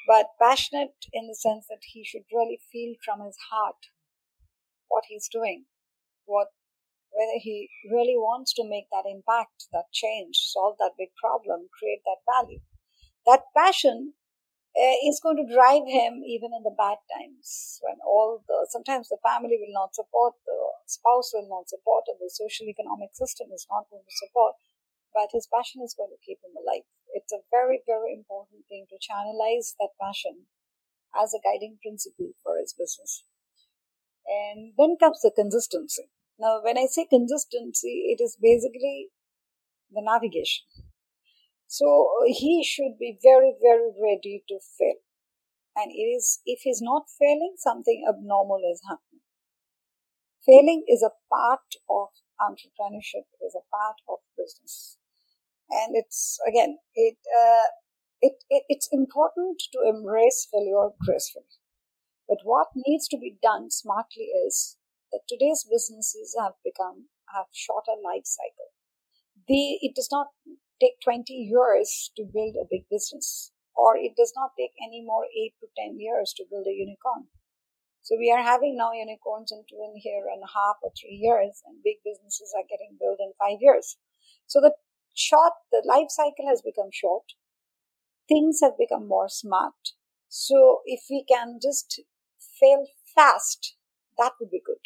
[0.07, 3.88] but passionate in the sense that he should really feel from his heart
[4.88, 5.64] what he's doing,
[6.27, 6.49] what
[7.15, 12.03] whether he really wants to make that impact, that change, solve that big problem, create
[12.05, 12.59] that value.
[13.25, 14.15] That passion
[14.75, 19.09] uh, is going to drive him even in the bad times when all the sometimes
[19.09, 23.55] the family will not support, the spouse will not support, and the social economic system
[23.55, 24.59] is not going to support.
[25.15, 26.83] But his passion is going to keep him alive.
[27.15, 30.51] It's a very, very important thing to channelize that passion
[31.15, 33.23] as a guiding principle for his business.
[34.27, 36.09] And then comes the consistency.
[36.39, 39.09] Now, when I say consistency, it is basically
[39.91, 40.65] the navigation.
[41.67, 45.03] So he should be very, very ready to fail.
[45.77, 49.23] And it is, if he's not failing, something abnormal is happening.
[50.47, 52.09] Failing is a part of
[52.41, 54.99] entrepreneurship, it is a part of business.
[55.71, 57.69] And it's, again, it, uh,
[58.21, 61.47] it, it, it's important to embrace failure gracefully.
[62.29, 64.77] But what needs to be done smartly is
[65.13, 68.73] that today's businesses have become have shorter life cycle.
[69.49, 70.29] They, it does not
[70.81, 75.27] take 20 years to build a big business, or it does not take any more
[75.27, 77.29] 8 to 10 years to build a unicorn.
[78.03, 81.17] So we are having now unicorns in two and here and a half or three
[81.17, 83.97] years, and big businesses are getting built in five years.
[84.47, 84.75] So the
[85.15, 87.33] short, the life cycle has become short.
[88.29, 89.97] Things have become more smart.
[90.29, 92.01] So if we can just
[92.61, 93.77] fail fast,
[94.19, 94.85] that would be good.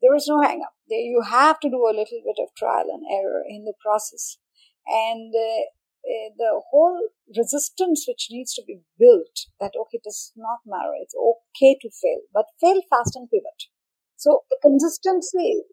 [0.00, 0.74] There is no hang up.
[0.88, 4.38] You have to do a little bit of trial and error in the process.
[4.86, 5.62] And uh,
[6.06, 10.94] uh, the whole resistance which needs to be built that, okay, it does not matter.
[11.02, 13.68] It's okay to fail, but fail fast and pivot.
[14.16, 15.64] So the consistency,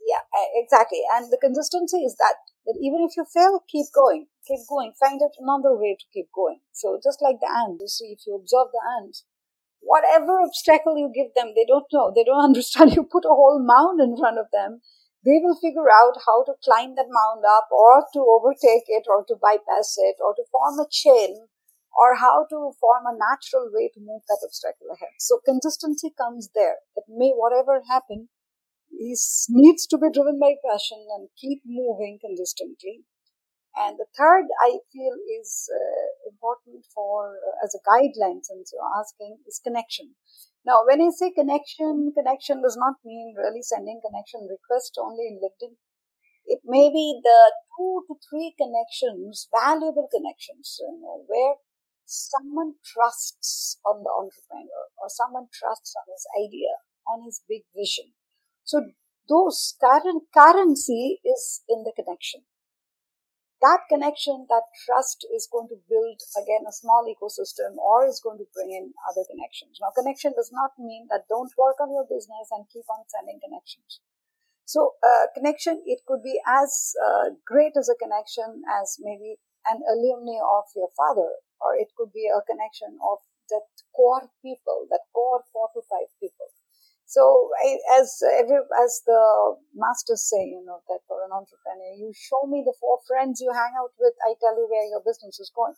[0.00, 0.24] yeah,
[0.56, 1.00] exactly.
[1.14, 2.36] And the consistency is that,
[2.66, 6.28] that even if you fail, keep going, keep going, find out another way to keep
[6.34, 6.60] going.
[6.72, 9.24] So just like the ant, you see, if you observe the ants,
[9.84, 12.92] whatever obstacle you give them, they don't know, they don't understand.
[12.92, 14.80] You put a whole mound in front of them,
[15.24, 19.24] they will figure out how to climb that mound up or to overtake it or
[19.24, 21.48] to bypass it or to form a chain
[21.96, 25.16] or how to form a natural way to move that obstacle ahead.
[25.18, 26.84] So consistency comes there.
[26.94, 28.28] That may whatever happen,
[28.90, 29.16] he
[29.48, 33.04] needs to be driven by passion and keep moving consistently.
[33.76, 38.98] And the third, I feel, is uh, important for uh, as a guideline, since you're
[39.00, 40.14] asking, is connection.
[40.64, 45.40] Now, when I say connection, connection does not mean really sending connection request only in
[45.40, 45.76] LinkedIn.
[46.46, 51.56] It may be the two to three connections, valuable connections, you know, where
[52.04, 58.12] someone trusts on the entrepreneur or someone trusts on his idea, on his big vision.
[58.64, 58.92] So
[59.28, 62.42] those current currency is in the connection
[63.64, 68.36] that connection, that trust is going to build again a small ecosystem or is going
[68.36, 69.80] to bring in other connections.
[69.80, 73.40] Now, connection does not mean that don't work on your business and keep on sending
[73.40, 74.04] connections.
[74.68, 79.80] So, uh, connection, it could be as uh, great as a connection as maybe an
[79.80, 85.08] alumni of your father, or it could be a connection of that core people, that
[85.12, 86.52] core four to five people.
[87.06, 89.22] So I, as every as the
[89.76, 93.52] masters say, you know that for an entrepreneur, you show me the four friends you
[93.52, 95.76] hang out with, I tell you where your business is going.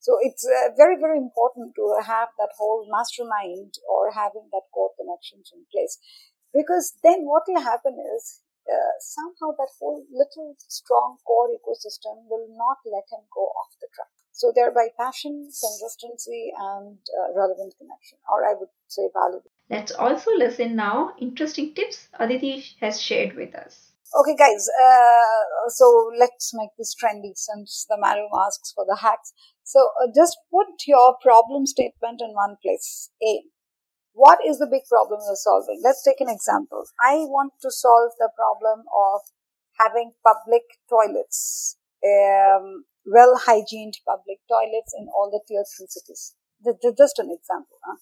[0.00, 4.96] So it's uh, very very important to have that whole mastermind or having that core
[4.96, 6.00] connections in place,
[6.50, 12.48] because then what will happen is uh, somehow that whole little strong core ecosystem will
[12.56, 14.10] not let him go off the track.
[14.32, 19.44] So thereby passion, consistency, and uh, relevant connection, or I would say value.
[19.70, 23.92] Let's also listen now interesting tips Aditi has shared with us.
[24.18, 24.66] Okay, guys.
[24.66, 29.32] Uh, so let's make this trendy since the Maru asks for the hacks.
[29.62, 33.10] So uh, just put your problem statement in one place.
[33.22, 33.44] A.
[34.12, 35.80] What is the big problem you're solving?
[35.84, 36.82] Let's take an example.
[37.00, 39.20] I want to solve the problem of
[39.78, 46.34] having public toilets, um, well hygiened public toilets in all the tier three cities.
[46.98, 47.78] Just an example.
[47.86, 47.96] Huh?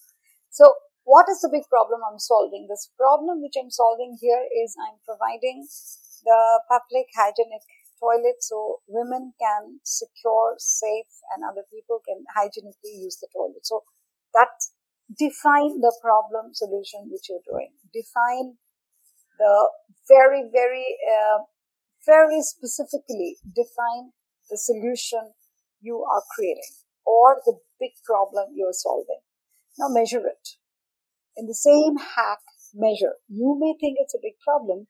[0.48, 0.72] So
[1.08, 2.68] what is the big problem I'm solving?
[2.68, 7.64] This problem which I'm solving here is I'm providing the public hygienic
[7.96, 13.64] toilet so women can secure, safe, and other people can hygienically use the toilet.
[13.64, 13.88] So
[14.36, 14.52] that
[15.08, 17.72] define the problem solution which you're doing.
[17.88, 18.60] Define
[19.40, 19.72] the
[20.12, 21.48] very, very, uh,
[22.04, 24.12] very specifically define
[24.52, 25.32] the solution
[25.80, 29.24] you are creating or the big problem you're solving.
[29.78, 30.57] Now measure it.
[31.38, 32.42] In the same hack
[32.74, 34.88] measure, you may think it's a big problem,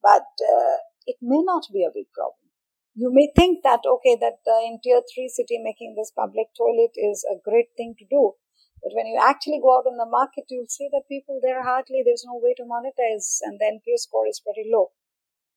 [0.00, 2.48] but uh, it may not be a big problem.
[2.96, 6.96] You may think that, okay, that uh, in tier three city making this public toilet
[6.96, 8.40] is a great thing to do.
[8.80, 12.00] But when you actually go out in the market, you'll see that people there hardly,
[12.00, 14.92] there's no way to monetize and the NPS score is pretty low.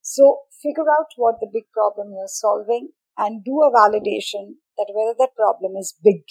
[0.01, 5.15] So figure out what the big problem you're solving and do a validation that whether
[5.17, 6.27] that problem is big.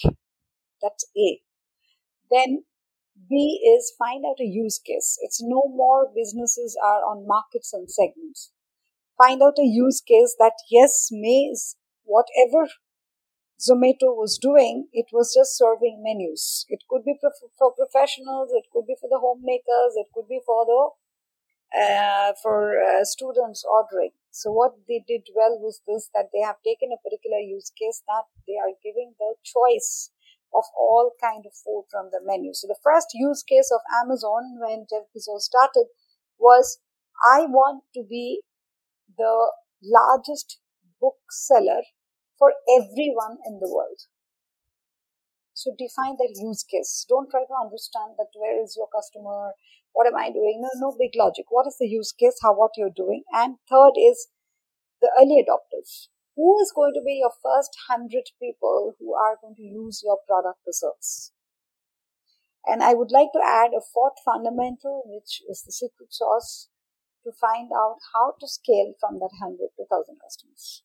[0.81, 1.41] That's A.
[2.29, 2.65] Then
[3.29, 5.17] B is find out a use case.
[5.21, 8.51] It's no more businesses are on markets and segments.
[9.17, 11.53] Find out a use case that yes, may
[12.03, 12.69] whatever
[13.59, 16.65] Zomato was doing, it was just serving menus.
[16.69, 17.15] It could be
[17.57, 20.91] for professionals, it could be for the homemakers, it could be for the
[21.75, 24.11] uh, for uh, students ordering.
[24.31, 28.03] So what they did well was this: that they have taken a particular use case
[28.07, 30.11] that they are giving the choice
[30.53, 32.53] of all kind of food from the menu.
[32.53, 35.87] So the first use case of Amazon when Jeff Bezos started
[36.39, 36.79] was,
[37.23, 38.41] I want to be
[39.17, 39.51] the
[39.83, 40.59] largest
[41.01, 41.81] bookseller
[42.37, 44.05] for everyone in the world.
[45.53, 47.05] So define that use case.
[47.09, 49.53] Don't try to understand that where is your customer,
[49.93, 50.61] what am I doing?
[50.61, 51.45] No, no big logic.
[51.49, 52.37] What is the use case?
[52.43, 53.23] How what you're doing?
[53.33, 54.27] And third is
[55.01, 56.09] the early adopters.
[56.37, 60.19] Who is going to be your first hundred people who are going to use your
[60.27, 61.33] product or service?
[62.63, 66.69] And I would like to add a fourth fundamental, which is the secret sauce
[67.23, 70.83] to find out how to scale from that 100 to 1000 customers.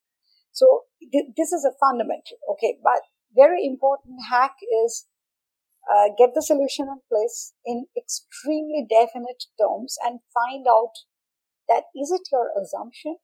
[0.53, 3.03] So th- this is a fundamental, okay, but
[3.35, 5.07] very important hack is
[5.91, 10.93] uh, get the solution in place in extremely definite terms and find out
[11.69, 13.17] that is it your assumption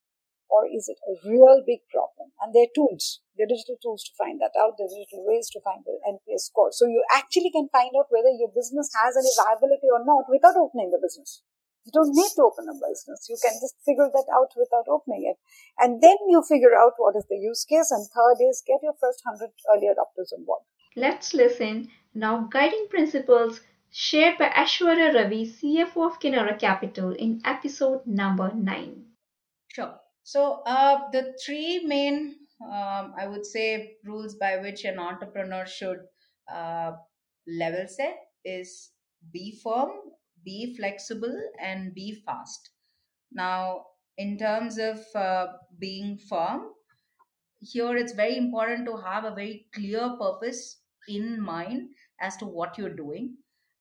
[0.49, 2.33] or is it a real big problem?
[2.41, 5.25] And there are tools, there are digital tools to find that out, there are digital
[5.25, 6.73] ways to find the NPS score.
[6.73, 10.57] So you actually can find out whether your business has any viability or not without
[10.57, 11.45] opening the business.
[11.89, 13.29] You don't need to open a business.
[13.33, 15.41] You can just figure that out without opening it.
[15.79, 17.91] And then you figure out what is the use case.
[17.91, 20.61] And third is get your first 100 early adopters on board.
[20.97, 28.07] Let's listen now guiding principles shared by Aishwarya Ravi, CFO of Kinara Capital in episode
[28.07, 29.05] number 9.
[29.69, 29.95] Sure.
[30.29, 36.01] So uh, the three main, um, I would say, rules by which an entrepreneur should
[36.53, 36.93] uh,
[37.47, 38.15] level set
[38.45, 38.91] is
[39.33, 39.91] be firm,
[40.45, 42.71] be flexible and be fast.
[43.33, 43.87] Now
[44.19, 45.47] in terms of uh,
[45.79, 46.73] being firm
[47.61, 51.89] here it's very important to have a very clear purpose in mind
[52.21, 53.37] as to what you're doing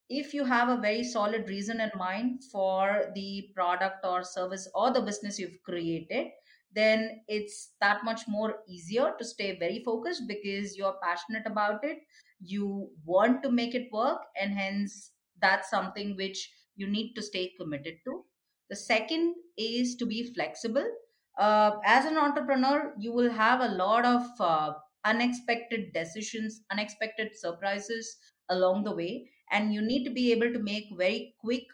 [0.08, 4.90] if you have a very solid reason in mind for the product or service or
[4.92, 6.28] the business you've created
[6.72, 11.98] then it's that much more easier to stay very focused because you're passionate about it.
[12.40, 17.52] You want to make it work and hence that's something which you need to stay
[17.58, 18.24] committed to.
[18.70, 20.86] The second is to be flexible.
[21.38, 24.72] Uh, as an entrepreneur you will have a lot of uh,
[25.04, 28.16] unexpected decisions unexpected surprises
[28.48, 31.64] along the way and you need to be able to make very quick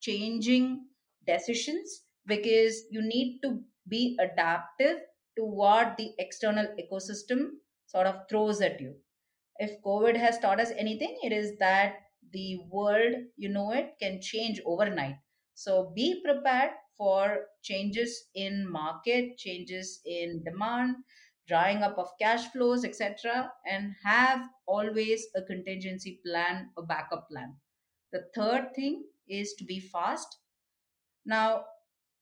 [0.00, 0.88] changing
[1.26, 5.00] decisions because you need to be adaptive
[5.36, 7.50] to what the external ecosystem
[7.86, 8.96] sort of throws at you
[9.58, 11.96] if COVID has taught us anything, it is that
[12.32, 15.16] the world, you know it, can change overnight.
[15.54, 20.96] So be prepared for changes in market, changes in demand,
[21.46, 27.60] drying up of cash flows, etc., and have always a contingency plan, a backup plan.
[28.12, 30.38] The third thing is to be fast.
[31.26, 31.66] Now,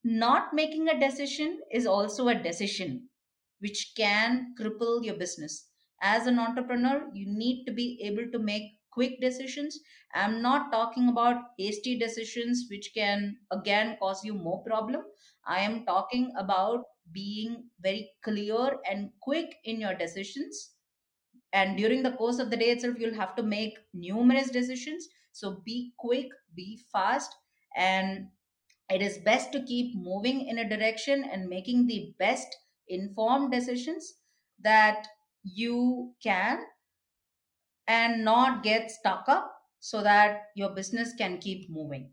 [0.05, 3.11] not making a decision is also a decision
[3.61, 5.70] which can cripple your business.
[6.01, 9.79] As an entrepreneur, you need to be able to make quick decisions.
[10.14, 15.05] I'm not talking about hasty decisions which can again cause you more problem.
[15.47, 20.74] I am talking about being very clear and quick in your decisions.
[21.53, 25.09] And during the course of the day itself, you'll have to make numerous decisions.
[25.32, 27.34] So be quick, be fast,
[27.76, 28.28] and
[28.90, 32.57] it is best to keep moving in a direction and making the best
[32.88, 34.14] informed decisions
[34.61, 35.07] that
[35.42, 36.64] you can
[37.86, 42.12] and not get stuck up so that your business can keep moving.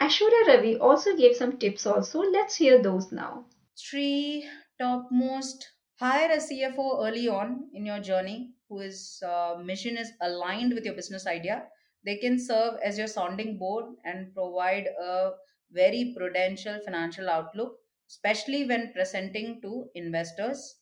[0.00, 2.20] Aishwarya Ravi also gave some tips also.
[2.20, 3.46] Let's hear those now.
[3.78, 4.48] Three
[4.78, 5.70] topmost
[6.00, 10.94] hire a CFO early on in your journey whose uh, mission is aligned with your
[10.94, 11.68] business idea.
[12.04, 15.32] They can serve as your sounding board and provide a
[15.70, 17.76] very prudential financial outlook,
[18.08, 20.76] especially when presenting to investors.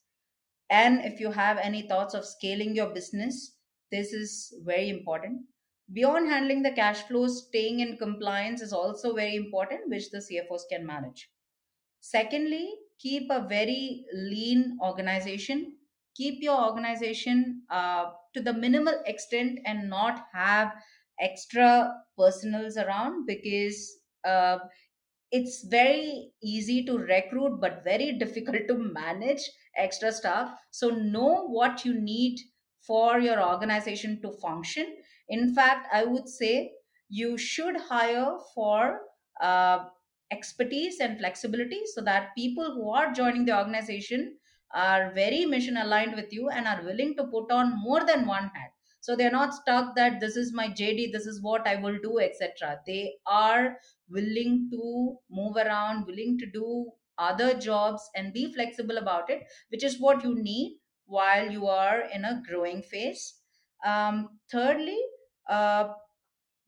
[0.71, 3.57] And if you have any thoughts of scaling your business,
[3.91, 5.43] this is very important.
[5.93, 10.63] Beyond handling the cash flows, staying in compliance is also very important, which the CFOs
[10.71, 11.29] can manage.
[12.01, 15.77] Secondly, keep a very lean organization.
[16.17, 20.73] Keep your organization uh, to the minimal extent and not have
[21.21, 24.59] extra personals around because uh,
[25.31, 29.43] it's very easy to recruit but very difficult to manage
[29.77, 32.39] extra staff so know what you need
[32.87, 34.97] for your organization to function
[35.29, 36.73] in fact i would say
[37.09, 39.01] you should hire for
[39.41, 39.89] uh,
[40.35, 44.37] expertise and flexibility so that people who are joining the organization
[44.75, 48.51] are very mission aligned with you and are willing to put on more than one
[48.55, 48.71] hat.
[49.01, 52.21] So they're not stuck that this is my jd this is what i will do
[52.27, 53.77] etc they are
[54.09, 56.71] willing to move around willing to do
[57.19, 62.03] other jobs and be flexible about it which is what you need while you are
[62.13, 63.35] in a growing phase.
[63.85, 64.99] Um, thirdly
[65.49, 65.89] uh,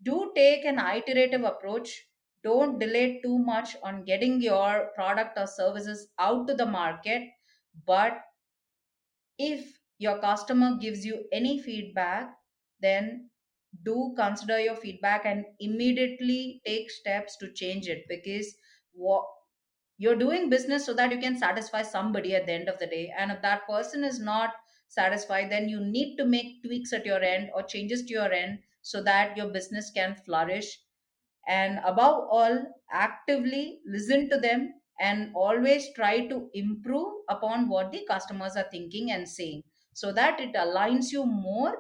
[0.03, 2.07] do take an iterative approach
[2.47, 7.29] don't delay too much on getting your product or services out to the market.
[7.87, 8.23] But
[9.39, 12.37] if your customer gives you any feedback
[12.81, 13.31] then
[13.85, 18.05] do consider your feedback and immediately take steps to change it.
[18.09, 18.55] Because
[18.93, 19.25] what
[19.99, 23.13] you're doing business so that you can satisfy somebody at the end of the day.
[23.17, 24.55] And if that person is not
[24.89, 28.61] satisfied then you need to make tweaks at your end or changes to your end
[28.83, 30.81] so that your business can flourish
[31.47, 32.59] and above all
[32.93, 39.11] actively listen to them and always try to improve upon what the customers are thinking
[39.13, 41.77] and saying so that it aligns you more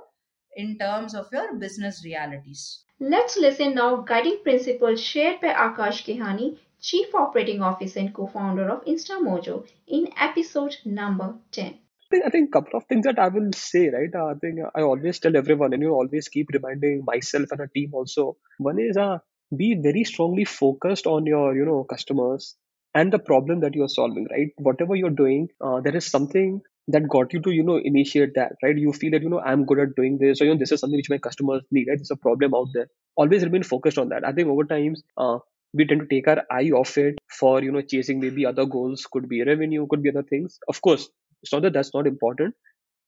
[0.56, 2.84] in terms of your business realities.
[2.98, 8.84] Let's listen now guiding principles shared by Akash Gehani, Chief Operating Officer and co-founder of
[8.84, 11.78] InstaMojo in episode number 10.
[12.24, 14.08] I think a couple of things that I will say, right?
[14.14, 17.68] Uh, I think I always tell everyone, and you always keep reminding myself and a
[17.68, 18.36] team also.
[18.58, 19.18] One is uh,
[19.54, 22.56] be very strongly focused on your, you know, customers
[22.94, 24.48] and the problem that you are solving, right?
[24.56, 28.52] Whatever you're doing, uh, there is something that got you to, you know, initiate that,
[28.62, 28.76] right?
[28.76, 30.80] You feel that, you know, I'm good at doing this, or you know, this is
[30.80, 31.98] something which my customers need, right?
[31.98, 32.88] There's a problem out there.
[33.16, 34.24] Always remain focused on that.
[34.24, 35.38] I think over times, uh,
[35.74, 39.06] we tend to take our eye off it for you know chasing maybe other goals
[39.12, 41.08] could be revenue could be other things of course
[41.42, 42.54] it's not that that's not important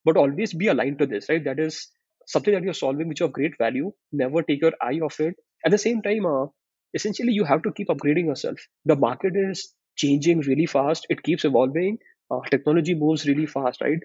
[0.05, 1.91] but always be aligned to this right that is
[2.26, 5.34] something that you're solving which of great value never take your eye off it
[5.64, 6.46] at the same time uh,
[6.94, 8.59] essentially you have to keep upgrading yourself.
[8.84, 11.06] The market is changing really fast.
[11.11, 11.98] It keeps evolving.
[12.30, 13.98] Uh, technology moves really fast right?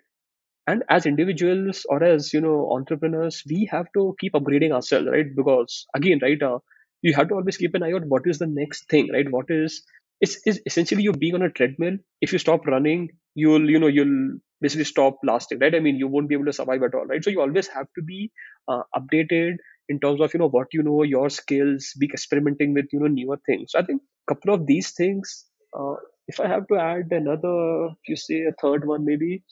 [0.68, 5.28] And as individuals or as you know entrepreneurs we have to keep upgrading ourselves right?
[5.36, 6.60] Because again right uh,
[7.02, 9.30] you have to always keep an eye out what is the next thing right?
[9.30, 9.84] What is
[10.22, 11.98] it's, it's essentially you're being on a treadmill.
[12.22, 15.76] If you stop running you'll you know you'll basically stop lasting right?
[15.76, 17.24] I mean you won't be able to survive at all right?
[17.24, 18.32] So you always have to be
[18.68, 19.56] uh, updated
[19.90, 23.08] in terms of you know what you know your skills be experimenting with you know
[23.08, 25.46] newer things so i think a couple of these things
[25.80, 25.96] uh,
[26.28, 27.58] if i have to add another
[27.88, 29.44] if you say a third one maybe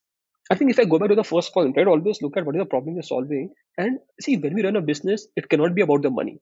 [0.51, 2.55] I think if I go back to the first point, right, always look at what
[2.55, 3.53] is the problem you're solving.
[3.77, 6.41] And see, when we run a business, it cannot be about the money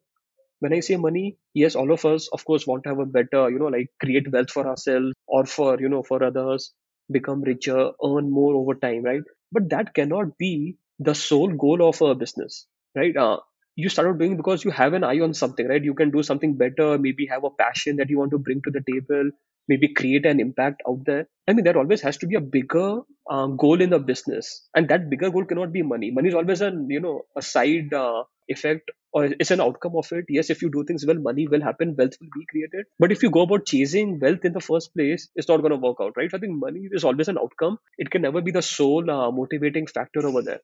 [0.60, 3.42] when i say money yes all of us of course want to have a better
[3.50, 6.74] you know like create wealth for ourselves or for you know for others
[7.18, 12.02] become richer earn more over time right but that cannot be the sole goal of
[12.02, 13.16] a business, right?
[13.16, 13.38] Uh,
[13.84, 15.84] you started doing because you have an eye on something, right?
[15.84, 18.72] You can do something better, maybe have a passion that you want to bring to
[18.72, 19.32] the table,
[19.68, 21.28] maybe create an impact out there.
[21.48, 24.90] I mean, there always has to be a bigger uh, goal in the business, and
[24.90, 26.12] that bigger goal cannot be money.
[26.12, 30.12] Money is always an you know a side uh, effect or it's an outcome of
[30.12, 30.26] it.
[30.30, 32.86] Yes, if you do things well, money will happen, wealth will be created.
[33.00, 35.78] But if you go about chasing wealth in the first place, it's not going to
[35.88, 36.30] work out, right?
[36.34, 37.78] I think money is always an outcome.
[37.98, 40.62] It can never be the sole uh, motivating factor over there.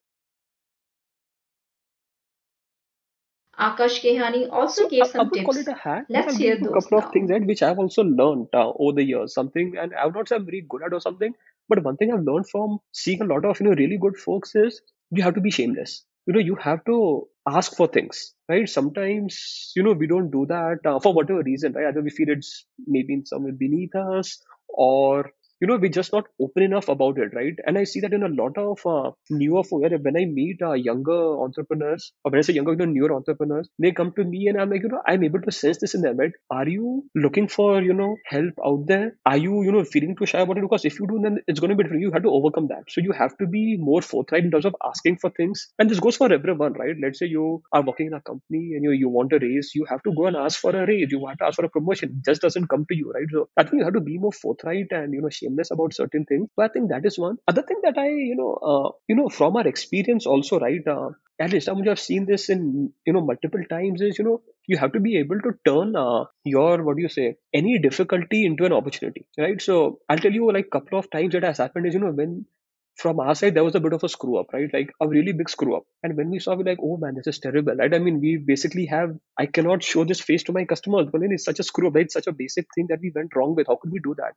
[3.60, 5.58] Akash Gehani also So gave some call tips.
[5.58, 8.04] it a hack, Let's hear you a those couple of things right, which I've also
[8.04, 9.34] learned uh, over the years.
[9.34, 11.34] Something, and I would not say I'm very good at or something,
[11.70, 14.56] but one thing I've learned from seeing a lot of you know really good folks
[14.56, 14.82] is
[15.12, 16.06] you have to be shameless.
[16.28, 18.68] You know, you have to ask for things, right?
[18.68, 21.88] Sometimes you know we don't do that uh, for whatever reason, right?
[21.88, 25.32] Either we feel it's maybe in some way beneath us, or
[25.62, 27.54] you know we're just not open enough about it, right?
[27.66, 29.64] And I see that in a lot of uh, newer.
[29.70, 33.70] When I meet uh, younger entrepreneurs, or when I say younger, you know, newer entrepreneurs,
[33.80, 36.02] they come to me and I'm like, you know, I'm able to sense this in
[36.02, 36.32] them, right?
[36.50, 39.18] Are you looking for, you know, help out there?
[39.26, 40.62] Are you, you know, feeling too shy about it?
[40.62, 42.02] Because if you do, then it's going to be different.
[42.02, 42.84] You have to overcome that.
[42.90, 45.68] So you have to be more forthright in terms of asking for things.
[45.80, 46.96] And this goes for everyone, right?
[47.02, 49.86] Let's say you are working in a company and you you want a raise, you
[49.90, 51.12] have to go and ask for a raise.
[51.12, 52.10] You have to ask for a promotion.
[52.20, 53.28] It just doesn't come to you, right?
[53.32, 56.26] So I think you have to be more forthright and you know shameless about certain
[56.26, 56.50] things.
[56.56, 57.38] But I think that is one.
[57.48, 60.88] Other thing that I, you know, uh, you know, from our experience also, right?
[60.88, 64.02] Uh, at least I I've seen this in you know multiple times.
[64.02, 67.10] Is you know you have to be able to turn uh, your what do you
[67.10, 69.62] say any difficulty into an opportunity, right?
[69.62, 72.46] So I'll tell you like couple of times that has happened is you know when
[72.96, 75.34] from our side there was a bit of a screw up right like a really
[75.34, 77.94] big screw up and when we saw we're like oh man this is terrible right
[77.94, 81.32] i mean we basically have i cannot show this face to my customers but then
[81.32, 82.06] it's such a screw up right?
[82.06, 84.34] it's such a basic thing that we went wrong with how could we do that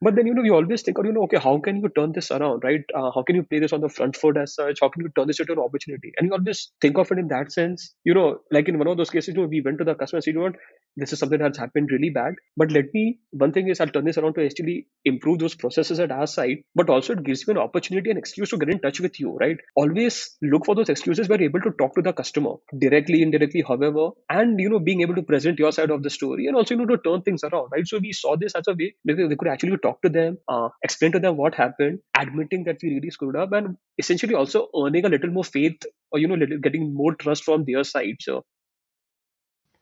[0.00, 2.12] but then you know you always think, oh, you know, okay, how can you turn
[2.12, 2.82] this around, right?
[2.94, 4.78] Uh, how can you play this on the front foot as such?
[4.80, 6.12] How can you turn this into an opportunity?
[6.16, 7.94] And you always think of it in that sense.
[8.04, 10.18] You know, like in one of those cases, you know, we went to the customer
[10.18, 10.56] and said, you know what,
[10.96, 12.34] this is something that's happened really bad.
[12.56, 16.00] But let me, one thing is, I'll turn this around to actually improve those processes
[16.00, 16.58] at our side.
[16.74, 19.36] But also, it gives you an opportunity, an excuse to get in touch with you,
[19.36, 19.56] right?
[19.76, 23.62] Always look for those excuses where you're able to talk to the customer directly, indirectly,
[23.66, 26.74] however, and you know, being able to present your side of the story and also
[26.74, 27.86] you know to turn things around, right?
[27.86, 31.12] So we saw this as a way they could actually talk to them, uh, explain
[31.12, 35.14] to them what happened, admitting that we really screwed up, and essentially also earning a
[35.16, 38.16] little more faith or you know, little, getting more trust from their side.
[38.20, 38.44] So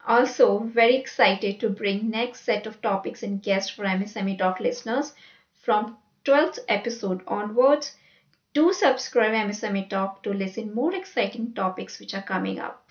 [0.07, 5.15] Also, very excited to bring next set of topics and guests for MSME Talk listeners
[5.63, 7.97] from 12th episode onwards.
[8.53, 12.91] Do subscribe MSME Talk to listen more exciting topics which are coming up.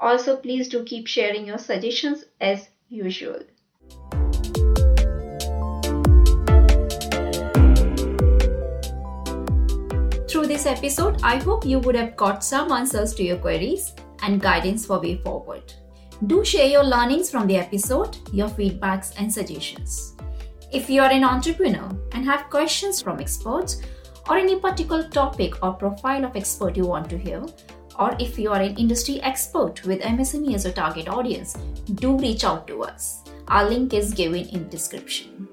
[0.00, 3.40] Also, please do keep sharing your suggestions as usual.
[10.44, 14.42] Through this episode, I hope you would have got some answers to your queries and
[14.42, 15.72] guidance for way forward.
[16.26, 20.14] Do share your learnings from the episode, your feedbacks, and suggestions.
[20.70, 23.80] If you are an entrepreneur and have questions from experts,
[24.28, 27.42] or any particular topic or profile of expert you want to hear,
[27.98, 31.54] or if you are an industry expert with MSME as a target audience,
[31.94, 33.22] do reach out to us.
[33.48, 35.48] Our link is given in description.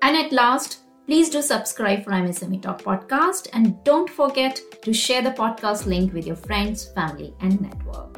[0.00, 0.78] And at last,
[1.10, 6.12] please do subscribe for MSME Talk podcast and don't forget to share the podcast link
[6.12, 8.16] with your friends, family, and network.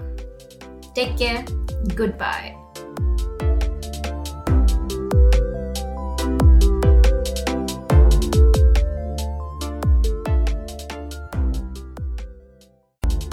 [0.94, 1.42] Take care.
[1.94, 2.54] Goodbye.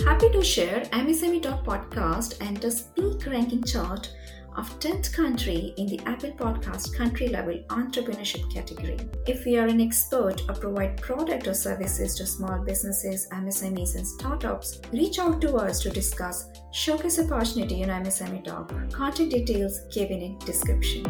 [0.06, 4.10] Happy to share MSME Talk podcast enters peak ranking chart
[4.60, 8.98] of 10th country in the Apple Podcast country level entrepreneurship category.
[9.26, 14.06] If you are an expert or provide product or services to small businesses, MSMEs, and
[14.06, 18.74] startups, reach out to us to discuss showcase opportunity in MSME Talk.
[18.92, 21.06] Contact details given in description.